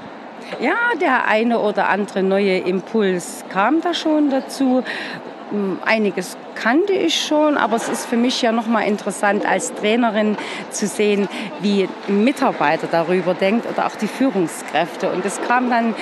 Ja, 0.60 0.76
der 0.98 1.28
eine 1.28 1.58
oder 1.58 1.88
andere 1.88 2.22
neue 2.22 2.58
Impuls 2.58 3.44
kam 3.50 3.82
da 3.82 3.92
schon 3.92 4.30
dazu. 4.30 4.82
Einiges 5.84 6.36
kannte 6.54 6.92
ich 6.92 7.26
schon, 7.26 7.56
aber 7.56 7.76
es 7.76 7.88
ist 7.88 8.06
für 8.06 8.16
mich 8.16 8.42
ja 8.42 8.52
nochmal 8.52 8.86
interessant 8.86 9.46
als 9.46 9.72
Trainerin 9.74 10.36
zu 10.70 10.86
sehen, 10.86 11.28
wie 11.60 11.88
ein 12.08 12.24
Mitarbeiter 12.24 12.88
darüber 12.90 13.34
denkt 13.34 13.66
oder 13.66 13.86
auch 13.86 13.96
die 13.96 14.08
Führungskräfte. 14.08 15.10
Und 15.10 15.24
es 15.24 15.40
kam 15.42 15.70
dann, 15.70 15.94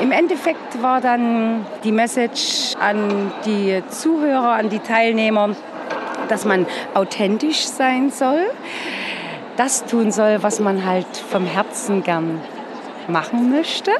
im 0.00 0.12
Endeffekt 0.12 0.82
war 0.82 1.00
dann 1.00 1.66
die 1.84 1.92
Message 1.92 2.74
an 2.80 3.32
die 3.44 3.82
Zuhörer, 3.88 4.52
an 4.52 4.70
die 4.70 4.78
Teilnehmer, 4.78 5.56
dass 6.28 6.44
man 6.44 6.66
authentisch 6.94 7.66
sein 7.66 8.10
soll, 8.10 8.46
das 9.56 9.84
tun 9.84 10.12
soll, 10.12 10.42
was 10.42 10.60
man 10.60 10.86
halt 10.86 11.06
vom 11.30 11.44
Herzen 11.44 12.02
gern 12.02 12.40
machen 13.08 13.50
möchte 13.50 13.92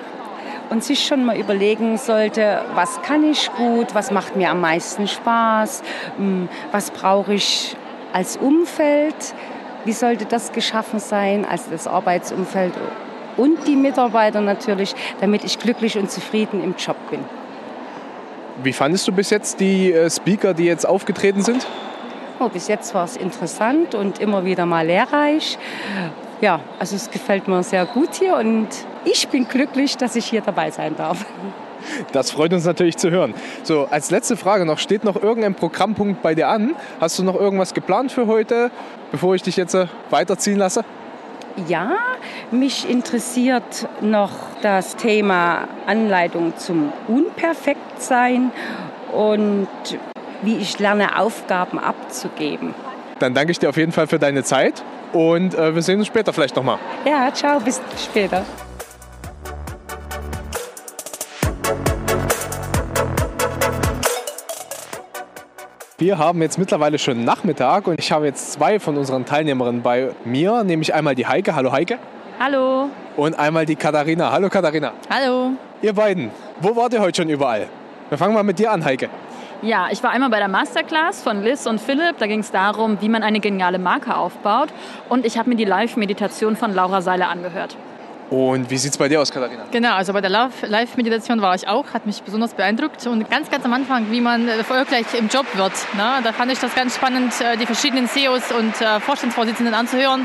und 0.70 0.84
sich 0.84 1.06
schon 1.06 1.24
mal 1.24 1.36
überlegen 1.36 1.98
sollte, 1.98 2.62
was 2.74 3.02
kann 3.02 3.24
ich 3.24 3.50
gut, 3.56 3.94
was 3.94 4.10
macht 4.10 4.36
mir 4.36 4.50
am 4.50 4.60
meisten 4.60 5.06
Spaß, 5.08 5.82
hm, 6.16 6.48
was 6.72 6.90
brauche 6.92 7.34
ich 7.34 7.76
als 8.12 8.36
Umfeld, 8.36 9.34
wie 9.84 9.92
sollte 9.92 10.24
das 10.24 10.52
geschaffen 10.52 11.00
sein, 11.00 11.44
also 11.44 11.70
das 11.70 11.86
Arbeitsumfeld 11.86 12.72
und 13.36 13.66
die 13.66 13.76
Mitarbeiter 13.76 14.40
natürlich, 14.40 14.94
damit 15.20 15.44
ich 15.44 15.58
glücklich 15.58 15.98
und 15.98 16.10
zufrieden 16.10 16.62
im 16.62 16.74
Job 16.76 16.96
bin. 17.10 17.20
Wie 18.62 18.72
fandest 18.72 19.08
du 19.08 19.12
bis 19.12 19.30
jetzt 19.30 19.60
die 19.60 19.92
äh, 19.92 20.10
Speaker, 20.10 20.54
die 20.54 20.64
jetzt 20.64 20.86
aufgetreten 20.86 21.42
sind? 21.42 21.66
Oh, 22.38 22.48
bis 22.48 22.68
jetzt 22.68 22.94
war 22.94 23.04
es 23.04 23.16
interessant 23.16 23.94
und 23.94 24.18
immer 24.18 24.44
wieder 24.44 24.66
mal 24.66 24.86
lehrreich. 24.86 25.58
Ja, 26.40 26.60
also 26.78 26.96
es 26.96 27.10
gefällt 27.10 27.48
mir 27.48 27.62
sehr 27.62 27.84
gut 27.84 28.14
hier 28.14 28.36
und 28.36 28.68
ich 29.04 29.28
bin 29.28 29.46
glücklich, 29.46 29.96
dass 29.96 30.16
ich 30.16 30.24
hier 30.24 30.40
dabei 30.40 30.70
sein 30.70 30.96
darf. 30.96 31.26
Das 32.12 32.30
freut 32.30 32.52
uns 32.52 32.64
natürlich 32.64 32.96
zu 32.96 33.10
hören. 33.10 33.34
So, 33.62 33.86
als 33.90 34.10
letzte 34.10 34.36
Frage 34.36 34.64
noch, 34.64 34.78
steht 34.78 35.04
noch 35.04 35.16
irgendein 35.16 35.54
Programmpunkt 35.54 36.22
bei 36.22 36.34
dir 36.34 36.48
an? 36.48 36.74
Hast 37.00 37.18
du 37.18 37.24
noch 37.24 37.34
irgendwas 37.34 37.74
geplant 37.74 38.12
für 38.12 38.26
heute, 38.26 38.70
bevor 39.10 39.34
ich 39.34 39.42
dich 39.42 39.56
jetzt 39.56 39.74
äh, 39.74 39.86
weiterziehen 40.10 40.58
lasse? 40.58 40.84
Ja, 41.68 41.96
mich 42.50 42.88
interessiert 42.88 43.88
noch 44.00 44.30
das 44.62 44.96
Thema 44.96 45.68
Anleitung 45.86 46.56
zum 46.56 46.92
Unperfektsein 47.08 48.52
und 49.12 49.68
wie 50.42 50.56
ich 50.56 50.78
lerne, 50.78 51.18
Aufgaben 51.18 51.78
abzugeben. 51.78 52.74
Dann 53.18 53.34
danke 53.34 53.52
ich 53.52 53.58
dir 53.58 53.68
auf 53.68 53.76
jeden 53.76 53.92
Fall 53.92 54.06
für 54.06 54.18
deine 54.18 54.42
Zeit 54.42 54.82
und 55.12 55.54
äh, 55.54 55.74
wir 55.74 55.82
sehen 55.82 55.98
uns 55.98 56.06
später 56.06 56.32
vielleicht 56.32 56.56
nochmal. 56.56 56.78
Ja, 57.04 57.32
ciao, 57.32 57.60
bis 57.60 57.80
später. 57.96 58.44
Wir 65.98 66.16
haben 66.16 66.40
jetzt 66.40 66.58
mittlerweile 66.58 66.98
schon 66.98 67.24
Nachmittag 67.24 67.86
und 67.86 67.98
ich 67.98 68.10
habe 68.10 68.24
jetzt 68.24 68.52
zwei 68.52 68.80
von 68.80 68.96
unseren 68.96 69.26
Teilnehmerinnen 69.26 69.82
bei 69.82 70.12
mir, 70.24 70.64
nämlich 70.64 70.94
einmal 70.94 71.14
die 71.14 71.26
Heike. 71.26 71.54
Hallo 71.54 71.72
Heike. 71.72 71.98
Hallo. 72.38 72.88
Und 73.18 73.38
einmal 73.38 73.66
die 73.66 73.76
Katharina. 73.76 74.32
Hallo 74.32 74.48
Katharina. 74.48 74.92
Hallo. 75.10 75.50
Ihr 75.82 75.92
beiden, 75.92 76.30
wo 76.60 76.74
wart 76.74 76.94
ihr 76.94 77.02
heute 77.02 77.20
schon 77.20 77.28
überall? 77.28 77.68
Wir 78.08 78.16
fangen 78.16 78.32
mal 78.32 78.42
mit 78.42 78.58
dir 78.58 78.72
an, 78.72 78.82
Heike. 78.82 79.10
Ja, 79.62 79.88
ich 79.90 80.02
war 80.02 80.10
einmal 80.10 80.30
bei 80.30 80.38
der 80.38 80.48
Masterclass 80.48 81.22
von 81.22 81.42
Liz 81.42 81.66
und 81.66 81.80
Philipp. 81.80 82.16
Da 82.18 82.26
ging 82.26 82.40
es 82.40 82.50
darum, 82.50 82.96
wie 83.02 83.10
man 83.10 83.22
eine 83.22 83.40
geniale 83.40 83.78
Marke 83.78 84.16
aufbaut. 84.16 84.70
Und 85.10 85.26
ich 85.26 85.36
habe 85.36 85.50
mir 85.50 85.56
die 85.56 85.66
Live-Meditation 85.66 86.56
von 86.56 86.72
Laura 86.72 87.02
Seiler 87.02 87.28
angehört. 87.28 87.76
Und 88.30 88.70
wie 88.70 88.78
sieht 88.78 88.92
es 88.92 88.96
bei 88.96 89.08
dir 89.08 89.20
aus, 89.20 89.30
Katharina? 89.30 89.64
Genau, 89.70 89.94
also 89.96 90.14
bei 90.14 90.22
der 90.22 90.30
Live-Meditation 90.30 91.42
war 91.42 91.54
ich 91.54 91.68
auch, 91.68 91.92
hat 91.92 92.06
mich 92.06 92.22
besonders 92.22 92.54
beeindruckt. 92.54 93.06
Und 93.06 93.28
ganz, 93.28 93.50
ganz 93.50 93.64
am 93.66 93.74
Anfang, 93.74 94.10
wie 94.10 94.22
man 94.22 94.48
erfolgreich 94.48 95.06
im 95.18 95.28
Job 95.28 95.44
wird. 95.54 95.72
Ne? 95.94 96.20
Da 96.24 96.32
fand 96.32 96.50
ich 96.52 96.58
das 96.58 96.74
ganz 96.74 96.94
spannend, 96.94 97.34
äh, 97.40 97.58
die 97.58 97.66
verschiedenen 97.66 98.08
CEOs 98.08 98.52
und 98.52 98.80
äh, 98.80 98.98
Vorstandsvorsitzenden 99.00 99.74
anzuhören, 99.74 100.24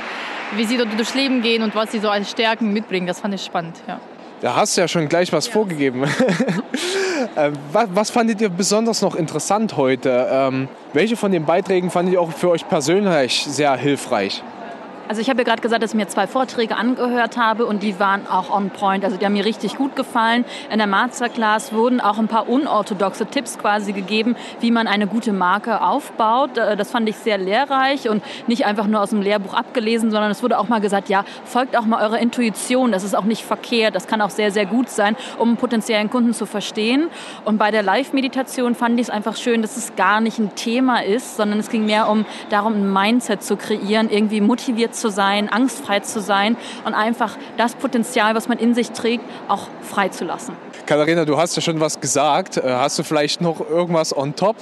wie 0.55 0.63
sie 0.63 0.77
dort 0.77 0.97
durchs 0.97 1.13
Leben 1.13 1.41
gehen 1.41 1.61
und 1.61 1.75
was 1.75 1.91
sie 1.91 1.99
so 1.99 2.09
als 2.09 2.31
Stärken 2.31 2.71
mitbringen. 2.71 3.05
Das 3.05 3.19
fand 3.19 3.33
ich 3.33 3.43
spannend, 3.43 3.75
ja. 3.85 3.99
Da 4.41 4.55
hast 4.55 4.75
du 4.75 4.81
ja 4.81 4.87
schon 4.87 5.07
gleich 5.07 5.31
was 5.33 5.47
ja. 5.47 5.53
vorgegeben. 5.53 6.03
Äh, 7.35 7.51
was, 7.71 7.87
was, 7.93 8.09
fandet 8.11 8.39
ihr 8.39 8.49
besonders 8.49 9.01
noch 9.01 9.15
interessant 9.15 9.75
heute? 9.77 10.27
Ähm, 10.29 10.67
welche 10.93 11.17
von 11.17 11.31
den 11.31 11.43
Beiträgen 11.43 11.89
fandet 11.89 12.13
ihr 12.13 12.21
auch 12.21 12.31
für 12.31 12.49
euch 12.49 12.67
persönlich 12.69 13.45
sehr 13.49 13.75
hilfreich? 13.75 14.43
Also 15.07 15.21
ich 15.21 15.29
habe 15.29 15.41
ja 15.41 15.43
gerade 15.43 15.61
gesagt, 15.61 15.83
dass 15.83 15.91
ich 15.91 15.95
mir 15.95 16.07
zwei 16.07 16.25
Vorträge 16.25 16.77
angehört 16.77 17.37
habe 17.37 17.67
und 17.67 17.83
die 17.83 17.99
waren 17.99 18.27
auch 18.27 18.49
on 18.49 18.71
point. 18.71 19.03
Also 19.03 19.17
die 19.17 19.25
haben 19.25 19.33
mir 19.33 19.45
richtig 19.45 19.75
gut 19.75 19.95
gefallen. 19.95 20.45
In 20.71 20.79
der 20.79 20.87
Masterclass 20.87 21.73
wurden 21.73 22.01
auch 22.01 22.17
ein 22.17 22.27
paar 22.27 22.49
unorthodoxe 22.49 23.27
Tipps 23.27 23.59
quasi 23.59 23.93
gegeben, 23.93 24.35
wie 24.61 24.71
man 24.71 24.87
eine 24.87 25.05
gute 25.05 25.31
Marke 25.31 25.81
aufbaut. 25.81 26.57
Äh, 26.57 26.75
das 26.75 26.89
fand 26.89 27.07
ich 27.07 27.17
sehr 27.17 27.37
lehrreich 27.37 28.09
und 28.09 28.23
nicht 28.47 28.65
einfach 28.65 28.87
nur 28.87 29.01
aus 29.01 29.11
dem 29.11 29.21
Lehrbuch 29.21 29.53
abgelesen, 29.53 30.09
sondern 30.09 30.31
es 30.31 30.41
wurde 30.41 30.57
auch 30.57 30.69
mal 30.69 30.81
gesagt, 30.81 31.07
ja, 31.07 31.23
folgt 31.43 31.77
auch 31.77 31.85
mal 31.85 32.01
eurer 32.01 32.17
Intuition. 32.17 32.91
Das 32.91 33.03
ist 33.03 33.15
auch 33.15 33.25
nicht 33.25 33.43
verkehrt. 33.43 33.93
Das 33.93 34.07
kann 34.07 34.21
auch 34.21 34.31
sehr, 34.31 34.51
sehr 34.51 34.65
gut 34.65 34.89
sein, 34.89 35.15
um 35.37 35.55
potenziellen 35.57 36.09
Kunden 36.09 36.33
zu 36.33 36.47
verstehen. 36.47 37.09
Und 37.43 37.59
bei 37.59 37.69
der 37.69 37.83
Live-Meditation 37.83 38.73
fand 38.73 38.99
ich 38.99 39.07
es 39.07 39.09
einfach 39.11 39.35
schön, 39.35 39.61
dass 39.61 39.77
es 39.77 39.95
gar 39.95 40.19
nicht 40.19 40.39
ein 40.39 40.55
Thema 40.55 41.03
ist, 41.03 41.37
sondern 41.37 41.59
es 41.59 41.69
ging 41.69 41.85
mehr 41.85 42.09
um 42.09 42.25
darum, 42.49 42.73
ein 42.73 42.91
Mindset 42.91 43.43
zu 43.43 43.55
kreieren, 43.55 44.09
irgendwie 44.09 44.41
motiviert 44.41 44.94
zu 44.95 45.09
sein, 45.09 45.49
angstfrei 45.49 45.99
zu 45.99 46.21
sein 46.21 46.57
und 46.85 46.93
einfach 46.93 47.37
das 47.57 47.75
Potenzial, 47.75 48.35
was 48.35 48.47
man 48.47 48.57
in 48.57 48.73
sich 48.73 48.91
trägt, 48.91 49.23
auch 49.47 49.67
freizulassen. 49.81 50.55
Katharina, 50.85 51.25
du 51.25 51.37
hast 51.37 51.55
ja 51.55 51.61
schon 51.61 51.79
was 51.79 51.99
gesagt. 51.99 52.57
Äh, 52.57 52.63
hast 52.63 52.97
du 52.99 53.03
vielleicht 53.03 53.41
noch 53.41 53.59
irgendwas 53.59 54.15
on 54.15 54.35
top? 54.35 54.55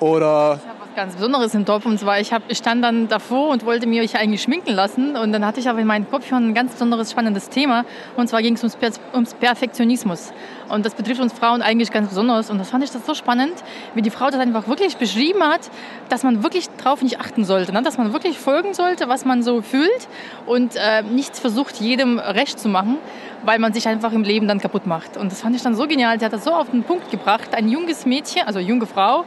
Oder 0.00 0.58
ganz 0.94 1.14
Besonderes 1.14 1.54
im 1.54 1.64
Topf. 1.64 1.86
Und 1.86 1.98
zwar, 1.98 2.20
ich, 2.20 2.32
hab, 2.32 2.42
ich 2.48 2.58
stand 2.58 2.82
dann 2.84 3.08
davor 3.08 3.50
und 3.50 3.64
wollte 3.64 3.86
mich 3.86 4.16
eigentlich 4.16 4.42
schminken 4.42 4.74
lassen. 4.74 5.16
Und 5.16 5.32
dann 5.32 5.44
hatte 5.46 5.60
ich 5.60 5.68
aber 5.68 5.78
in 5.78 5.86
meinem 5.86 6.10
Kopf 6.10 6.28
schon 6.28 6.48
ein 6.48 6.54
ganz 6.54 6.72
besonderes, 6.72 7.10
spannendes 7.10 7.48
Thema. 7.48 7.84
Und 8.16 8.28
zwar 8.28 8.42
ging 8.42 8.54
es 8.54 8.62
ums, 8.62 8.76
ums 9.14 9.34
Perfektionismus. 9.34 10.32
Und 10.68 10.86
das 10.86 10.94
betrifft 10.94 11.20
uns 11.20 11.32
Frauen 11.32 11.62
eigentlich 11.62 11.90
ganz 11.90 12.08
besonders. 12.08 12.50
Und 12.50 12.58
das 12.58 12.70
fand 12.70 12.82
ich 12.84 12.90
das 12.90 13.04
so 13.04 13.14
spannend, 13.14 13.54
wie 13.94 14.02
die 14.02 14.10
Frau 14.10 14.30
das 14.30 14.40
einfach 14.40 14.68
wirklich 14.68 14.96
beschrieben 14.96 15.42
hat, 15.42 15.70
dass 16.08 16.22
man 16.22 16.42
wirklich 16.42 16.68
darauf 16.82 17.02
nicht 17.02 17.20
achten 17.20 17.44
sollte. 17.44 17.72
Ne? 17.72 17.82
Dass 17.82 17.98
man 17.98 18.12
wirklich 18.12 18.38
folgen 18.38 18.74
sollte, 18.74 19.08
was 19.08 19.24
man 19.24 19.42
so 19.42 19.62
fühlt 19.62 20.08
und 20.46 20.76
äh, 20.76 21.02
nicht 21.02 21.36
versucht, 21.36 21.76
jedem 21.80 22.18
recht 22.18 22.58
zu 22.58 22.68
machen, 22.68 22.98
weil 23.44 23.58
man 23.58 23.72
sich 23.72 23.88
einfach 23.88 24.12
im 24.12 24.22
Leben 24.22 24.48
dann 24.48 24.60
kaputt 24.60 24.86
macht. 24.86 25.16
Und 25.16 25.32
das 25.32 25.40
fand 25.40 25.56
ich 25.56 25.62
dann 25.62 25.74
so 25.74 25.86
genial. 25.86 26.18
Sie 26.18 26.24
hat 26.24 26.32
das 26.32 26.44
so 26.44 26.52
auf 26.52 26.70
den 26.70 26.84
Punkt 26.84 27.10
gebracht. 27.10 27.54
Ein 27.54 27.68
junges 27.68 28.06
Mädchen, 28.06 28.42
also 28.46 28.58
junge 28.58 28.86
Frau, 28.86 29.24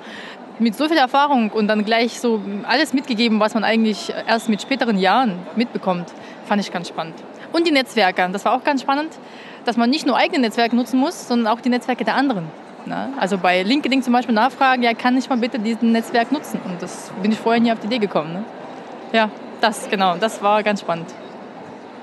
mit 0.59 0.75
so 0.75 0.87
viel 0.87 0.97
Erfahrung 0.97 1.49
und 1.51 1.67
dann 1.67 1.85
gleich 1.85 2.19
so 2.19 2.41
alles 2.67 2.93
mitgegeben, 2.93 3.39
was 3.39 3.53
man 3.53 3.63
eigentlich 3.63 4.13
erst 4.27 4.49
mit 4.49 4.61
späteren 4.61 4.97
Jahren 4.97 5.39
mitbekommt, 5.55 6.11
fand 6.45 6.61
ich 6.61 6.71
ganz 6.71 6.87
spannend. 6.87 7.15
Und 7.51 7.67
die 7.67 7.71
Netzwerke, 7.71 8.27
das 8.31 8.45
war 8.45 8.53
auch 8.53 8.63
ganz 8.63 8.81
spannend, 8.81 9.11
dass 9.65 9.77
man 9.77 9.89
nicht 9.89 10.05
nur 10.05 10.17
eigene 10.17 10.39
Netzwerke 10.39 10.75
nutzen 10.75 10.99
muss, 10.99 11.27
sondern 11.27 11.47
auch 11.53 11.61
die 11.61 11.69
Netzwerke 11.69 12.03
der 12.05 12.15
anderen. 12.15 12.47
Also 13.19 13.39
bei 13.39 13.63
LinkedIn 13.63 14.03
zum 14.03 14.13
Beispiel 14.13 14.35
nachfragen, 14.35 14.83
ja, 14.83 14.93
kann 14.93 15.17
ich 15.17 15.27
mal 15.27 15.37
bitte 15.37 15.57
diesen 15.57 15.91
Netzwerk 15.91 16.31
nutzen? 16.31 16.59
Und 16.65 16.81
das 16.81 17.11
bin 17.21 17.31
ich 17.31 17.39
vorher 17.39 17.59
nie 17.59 17.71
auf 17.71 17.79
die 17.79 17.87
Idee 17.87 17.97
gekommen. 17.97 18.33
Ne? 18.33 18.43
Ja, 19.11 19.29
das 19.59 19.89
genau, 19.89 20.17
das 20.17 20.43
war 20.43 20.61
ganz 20.61 20.81
spannend. 20.81 21.11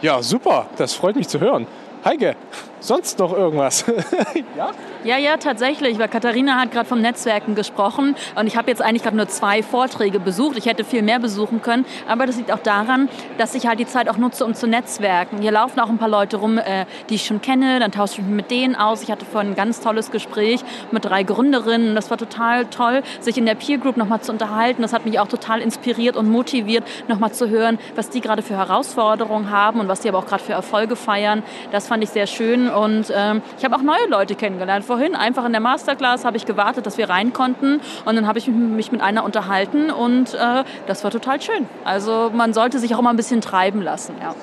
Ja, 0.00 0.20
super, 0.22 0.66
das 0.76 0.94
freut 0.94 1.14
mich 1.14 1.28
zu 1.28 1.38
hören. 1.38 1.68
Heike, 2.04 2.34
sonst 2.80 3.18
noch 3.20 3.32
irgendwas? 3.32 3.84
ja? 4.56 4.72
Ja, 5.04 5.18
ja, 5.18 5.36
tatsächlich, 5.36 5.98
weil 5.98 6.06
Katharina 6.06 6.60
hat 6.60 6.70
gerade 6.70 6.88
vom 6.88 7.00
Netzwerken 7.00 7.56
gesprochen 7.56 8.14
und 8.36 8.46
ich 8.46 8.56
habe 8.56 8.70
jetzt 8.70 8.80
eigentlich 8.80 9.02
gerade 9.02 9.16
nur 9.16 9.26
zwei 9.26 9.64
Vorträge 9.64 10.20
besucht. 10.20 10.56
Ich 10.56 10.66
hätte 10.66 10.84
viel 10.84 11.02
mehr 11.02 11.18
besuchen 11.18 11.60
können, 11.60 11.84
aber 12.06 12.24
das 12.24 12.36
liegt 12.36 12.52
auch 12.52 12.60
daran, 12.60 13.08
dass 13.36 13.56
ich 13.56 13.66
halt 13.66 13.80
die 13.80 13.86
Zeit 13.86 14.08
auch 14.08 14.16
nutze, 14.16 14.44
um 14.44 14.54
zu 14.54 14.68
netzwerken. 14.68 15.38
Hier 15.40 15.50
laufen 15.50 15.80
auch 15.80 15.88
ein 15.88 15.98
paar 15.98 16.08
Leute 16.08 16.36
rum, 16.36 16.56
äh, 16.56 16.86
die 17.10 17.16
ich 17.16 17.26
schon 17.26 17.40
kenne, 17.40 17.80
dann 17.80 17.90
tausche 17.90 18.20
ich 18.20 18.26
mich 18.28 18.36
mit 18.36 18.50
denen 18.52 18.76
aus. 18.76 19.02
Ich 19.02 19.10
hatte 19.10 19.24
vorhin 19.24 19.50
ein 19.50 19.56
ganz 19.56 19.80
tolles 19.80 20.12
Gespräch 20.12 20.60
mit 20.92 21.04
drei 21.04 21.24
Gründerinnen. 21.24 21.96
Das 21.96 22.08
war 22.10 22.16
total 22.16 22.66
toll, 22.66 23.02
sich 23.18 23.36
in 23.36 23.44
der 23.44 23.56
Peer 23.56 23.78
Group 23.78 23.96
nochmal 23.96 24.20
zu 24.20 24.30
unterhalten. 24.30 24.82
Das 24.82 24.92
hat 24.92 25.04
mich 25.04 25.18
auch 25.18 25.26
total 25.26 25.62
inspiriert 25.62 26.14
und 26.14 26.30
motiviert, 26.30 26.84
nochmal 27.08 27.32
zu 27.32 27.48
hören, 27.48 27.80
was 27.96 28.08
die 28.08 28.20
gerade 28.20 28.42
für 28.42 28.56
Herausforderungen 28.56 29.50
haben 29.50 29.80
und 29.80 29.88
was 29.88 29.98
die 29.98 30.08
aber 30.08 30.18
auch 30.18 30.26
gerade 30.26 30.44
für 30.44 30.52
Erfolge 30.52 30.94
feiern. 30.94 31.42
Das 31.72 31.88
fand 31.88 32.04
ich 32.04 32.10
sehr 32.10 32.28
schön 32.28 32.70
und 32.70 33.12
ähm, 33.12 33.42
ich 33.58 33.64
habe 33.64 33.74
auch 33.74 33.82
neue 33.82 34.06
Leute 34.08 34.36
kennengelernt 34.36 34.91
vorhin 34.92 35.14
einfach 35.14 35.46
in 35.46 35.52
der 35.52 35.62
Masterclass 35.62 36.26
habe 36.26 36.37
ich 36.37 36.44
gewartet, 36.44 36.85
dass 36.85 36.98
wir 36.98 37.09
rein 37.09 37.33
konnten 37.33 37.81
und 38.05 38.14
dann 38.14 38.26
habe 38.26 38.38
ich 38.38 38.46
mich 38.48 38.92
mit 38.92 39.00
einer 39.00 39.24
unterhalten 39.24 39.90
und 39.90 40.35
äh, 40.35 40.64
das 40.87 41.02
war 41.02 41.11
total 41.11 41.40
schön. 41.40 41.66
Also 41.83 42.31
man 42.35 42.52
sollte 42.52 42.78
sich 42.78 42.94
auch 42.94 42.98
immer 42.98 43.09
ein 43.09 43.16
bisschen 43.16 43.40
treiben 43.40 43.81
lassen. 43.81 44.14
Ja. 44.20 44.35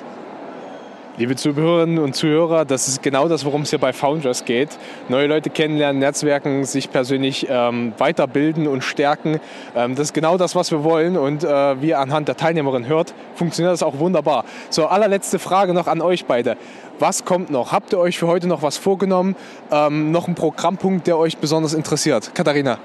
Liebe 1.20 1.36
Zuhörerinnen 1.36 1.98
und 1.98 2.16
Zuhörer, 2.16 2.64
das 2.64 2.88
ist 2.88 3.02
genau 3.02 3.28
das, 3.28 3.44
worum 3.44 3.60
es 3.60 3.68
hier 3.68 3.78
bei 3.78 3.92
Founders 3.92 4.46
geht. 4.46 4.70
Neue 5.10 5.26
Leute 5.26 5.50
kennenlernen, 5.50 6.00
Netzwerken, 6.00 6.64
sich 6.64 6.90
persönlich 6.90 7.46
ähm, 7.50 7.92
weiterbilden 7.98 8.66
und 8.66 8.82
stärken. 8.82 9.38
Ähm, 9.76 9.96
das 9.96 10.06
ist 10.06 10.14
genau 10.14 10.38
das, 10.38 10.56
was 10.56 10.70
wir 10.70 10.82
wollen. 10.82 11.18
Und 11.18 11.44
äh, 11.44 11.82
wie 11.82 11.88
ihr 11.88 11.98
anhand 11.98 12.28
der 12.28 12.38
Teilnehmerin 12.38 12.86
hört, 12.86 13.12
funktioniert 13.34 13.74
das 13.74 13.82
auch 13.82 13.98
wunderbar. 13.98 14.46
So, 14.70 14.86
allerletzte 14.86 15.38
Frage 15.38 15.74
noch 15.74 15.88
an 15.88 16.00
euch 16.00 16.24
beide. 16.24 16.56
Was 16.98 17.26
kommt 17.26 17.50
noch? 17.50 17.70
Habt 17.70 17.92
ihr 17.92 17.98
euch 17.98 18.18
für 18.18 18.26
heute 18.26 18.46
noch 18.46 18.62
was 18.62 18.78
vorgenommen? 18.78 19.36
Ähm, 19.70 20.12
noch 20.12 20.26
ein 20.26 20.34
Programmpunkt, 20.34 21.06
der 21.06 21.18
euch 21.18 21.36
besonders 21.36 21.74
interessiert? 21.74 22.34
Katharina? 22.34 22.78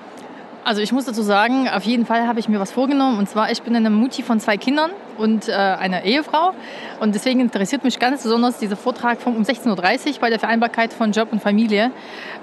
Also 0.66 0.82
ich 0.82 0.92
muss 0.92 1.06
dazu 1.06 1.22
sagen, 1.22 1.70
auf 1.70 1.84
jeden 1.84 2.08
Fall 2.08 2.26
habe 2.26 2.40
ich 2.40 2.50
mir 2.50 2.60
was 2.60 2.72
vorgenommen. 2.72 3.20
Und 3.20 3.30
zwar, 3.30 3.52
ich 3.52 3.62
bin 3.62 3.76
eine 3.76 3.92
Mutti 3.92 4.24
von 4.24 4.40
zwei 4.40 4.58
Kindern 4.58 4.90
und 5.16 5.48
äh, 5.48 5.52
einer 5.52 6.06
Ehefrau. 6.06 6.54
Und 7.00 7.14
deswegen 7.14 7.40
interessiert 7.40 7.84
mich 7.84 8.00
ganz 8.00 8.24
besonders 8.24 8.58
dieser 8.58 8.76
Vortrag 8.76 9.22
von 9.22 9.36
um 9.36 9.44
16.30 9.44 9.70
Uhr 10.16 10.20
bei 10.22 10.32
der 10.32 10.40
Vereinbarkeit 10.40 10.92
von 10.92 11.12
Job 11.12 11.32
und 11.32 11.40
Familie 11.40 11.92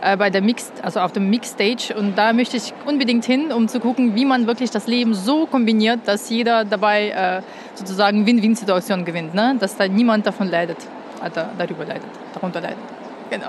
äh, 0.02 0.16
bei 0.16 0.30
der 0.30 0.40
Mixed, 0.40 0.72
also 0.82 1.00
auf 1.00 1.10
dem 1.10 1.30
Mixed 1.30 1.54
Stage. 1.54 1.98
Und 1.98 2.16
da 2.16 2.32
möchte 2.32 2.56
ich 2.56 2.72
unbedingt 2.86 3.24
hin, 3.24 3.50
um 3.50 3.66
zu 3.66 3.80
gucken, 3.80 4.14
wie 4.14 4.24
man 4.24 4.46
wirklich 4.46 4.70
das 4.70 4.86
Leben 4.86 5.14
so 5.14 5.46
kombiniert, 5.46 6.02
dass 6.06 6.30
jeder 6.30 6.64
dabei 6.64 7.08
äh, 7.08 7.42
sozusagen 7.74 8.24
Win-Win-Situationen 8.24 9.04
gewinnt. 9.04 9.34
Ne? 9.34 9.56
Dass 9.58 9.76
da 9.76 9.88
niemand 9.88 10.28
davon 10.28 10.48
leidet, 10.48 10.78
äh, 11.24 11.28
darüber 11.58 11.84
leidet, 11.84 12.06
darunter 12.34 12.60
leidet. 12.60 12.78
Genau. 13.30 13.48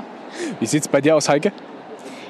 Wie 0.59 0.65
sieht 0.65 0.81
es 0.81 0.87
bei 0.87 0.99
dir 0.99 1.15
aus, 1.15 1.29
Heike? 1.29 1.51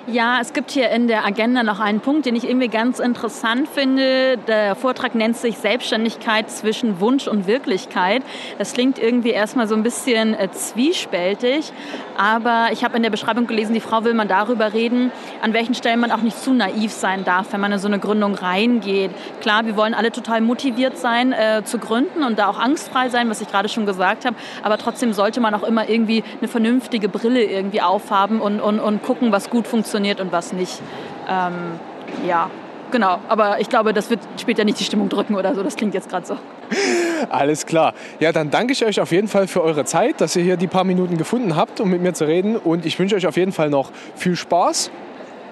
Ja, 0.05 0.39
es 0.41 0.51
gibt 0.51 0.71
hier 0.71 0.89
in 0.89 1.07
der 1.07 1.25
Agenda 1.25 1.63
noch 1.63 1.79
einen 1.79 2.01
Punkt, 2.01 2.25
den 2.25 2.35
ich 2.35 2.43
irgendwie 2.43 2.67
ganz 2.67 2.99
interessant 2.99 3.69
finde. 3.69 4.37
Der 4.49 4.75
Vortrag 4.75 5.15
nennt 5.15 5.37
sich 5.37 5.57
Selbstständigkeit 5.57 6.51
zwischen 6.51 6.99
Wunsch 6.99 7.25
und 7.25 7.47
Wirklichkeit. 7.47 8.21
Das 8.57 8.73
klingt 8.73 8.99
irgendwie 8.99 9.29
erstmal 9.29 9.65
so 9.65 9.75
ein 9.75 9.81
bisschen 9.81 10.33
äh, 10.33 10.51
zwiespältig, 10.51 11.71
aber 12.17 12.67
ich 12.73 12.83
habe 12.83 12.97
in 12.97 13.03
der 13.03 13.11
Beschreibung 13.11 13.47
gelesen, 13.47 13.73
die 13.73 13.79
Frau 13.79 14.03
will 14.03 14.13
man 14.13 14.27
darüber 14.27 14.73
reden, 14.73 15.09
an 15.41 15.53
welchen 15.53 15.73
Stellen 15.73 16.01
man 16.01 16.11
auch 16.11 16.21
nicht 16.21 16.37
zu 16.37 16.51
naiv 16.51 16.91
sein 16.91 17.23
darf, 17.23 17.53
wenn 17.53 17.61
man 17.61 17.71
in 17.71 17.79
so 17.79 17.87
eine 17.87 17.97
Gründung 17.97 18.35
reingeht. 18.35 19.11
Klar, 19.39 19.65
wir 19.65 19.77
wollen 19.77 19.93
alle 19.93 20.11
total 20.11 20.41
motiviert 20.41 20.97
sein 20.97 21.31
äh, 21.31 21.63
zu 21.63 21.77
gründen 21.77 22.23
und 22.23 22.37
da 22.37 22.49
auch 22.49 22.59
angstfrei 22.59 23.07
sein, 23.07 23.29
was 23.29 23.39
ich 23.39 23.47
gerade 23.47 23.69
schon 23.69 23.85
gesagt 23.85 24.25
habe, 24.25 24.35
aber 24.63 24.77
trotzdem 24.77 25.13
sollte 25.13 25.39
man 25.39 25.53
auch 25.53 25.63
immer 25.63 25.87
irgendwie 25.87 26.25
eine 26.41 26.49
vernünftige 26.49 27.07
Brille 27.07 27.41
irgendwie 27.41 27.79
aufhaben 27.79 28.41
und, 28.41 28.59
und, 28.59 28.81
und 28.81 29.01
gucken, 29.01 29.31
was 29.31 29.49
gut 29.49 29.65
funktioniert 29.65 29.92
funktioniert 29.93 30.19
und 30.19 30.31
was 30.31 30.53
nicht. 30.53 30.81
Ähm, 31.29 31.79
ja, 32.27 32.49
genau. 32.91 33.19
Aber 33.27 33.59
ich 33.59 33.69
glaube, 33.69 33.93
das 33.93 34.09
wird 34.09 34.21
später 34.39 34.63
nicht 34.63 34.79
die 34.79 34.83
Stimmung 34.83 35.07
drücken 35.07 35.35
oder 35.35 35.53
so. 35.53 35.61
Das 35.61 35.75
klingt 35.75 35.93
jetzt 35.93 36.09
gerade 36.09 36.25
so. 36.25 36.37
Alles 37.29 37.65
klar. 37.65 37.93
Ja, 38.19 38.31
dann 38.31 38.49
danke 38.49 38.73
ich 38.73 38.83
euch 38.83 38.99
auf 38.99 39.11
jeden 39.11 39.27
Fall 39.27 39.47
für 39.47 39.61
eure 39.61 39.85
Zeit, 39.85 40.19
dass 40.19 40.35
ihr 40.35 40.43
hier 40.43 40.57
die 40.57 40.67
paar 40.67 40.83
Minuten 40.83 41.17
gefunden 41.17 41.55
habt, 41.55 41.79
um 41.79 41.89
mit 41.89 42.01
mir 42.01 42.13
zu 42.13 42.25
reden. 42.25 42.55
Und 42.57 42.85
ich 42.85 42.97
wünsche 42.97 43.15
euch 43.15 43.27
auf 43.27 43.37
jeden 43.37 43.51
Fall 43.51 43.69
noch 43.69 43.91
viel 44.15 44.35
Spaß 44.35 44.89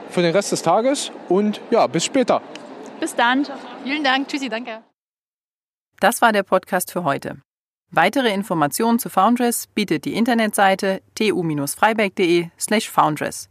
für 0.10 0.22
den 0.24 0.34
Rest 0.34 0.52
des 0.52 0.64
Tages 0.64 1.12
und 1.30 1.62
ja, 1.70 1.86
bis 1.88 2.04
später. 2.04 2.42
Bis 3.00 3.16
dann. 3.16 3.46
Vielen 3.84 4.04
Dank. 4.04 4.28
Tschüssi, 4.28 4.50
danke. 4.50 4.80
Das 6.00 6.22
war 6.22 6.32
der 6.32 6.44
Podcast 6.44 6.92
für 6.92 7.04
heute. 7.04 7.38
Weitere 7.92 8.34
Informationen 8.34 8.98
zu 8.98 9.10
Foundress 9.10 9.68
bietet 9.68 10.06
die 10.06 10.16
Internetseite 10.16 11.02
tu-freiberg.de 11.16 12.50
slash 12.58 12.90
foundress. 12.90 13.51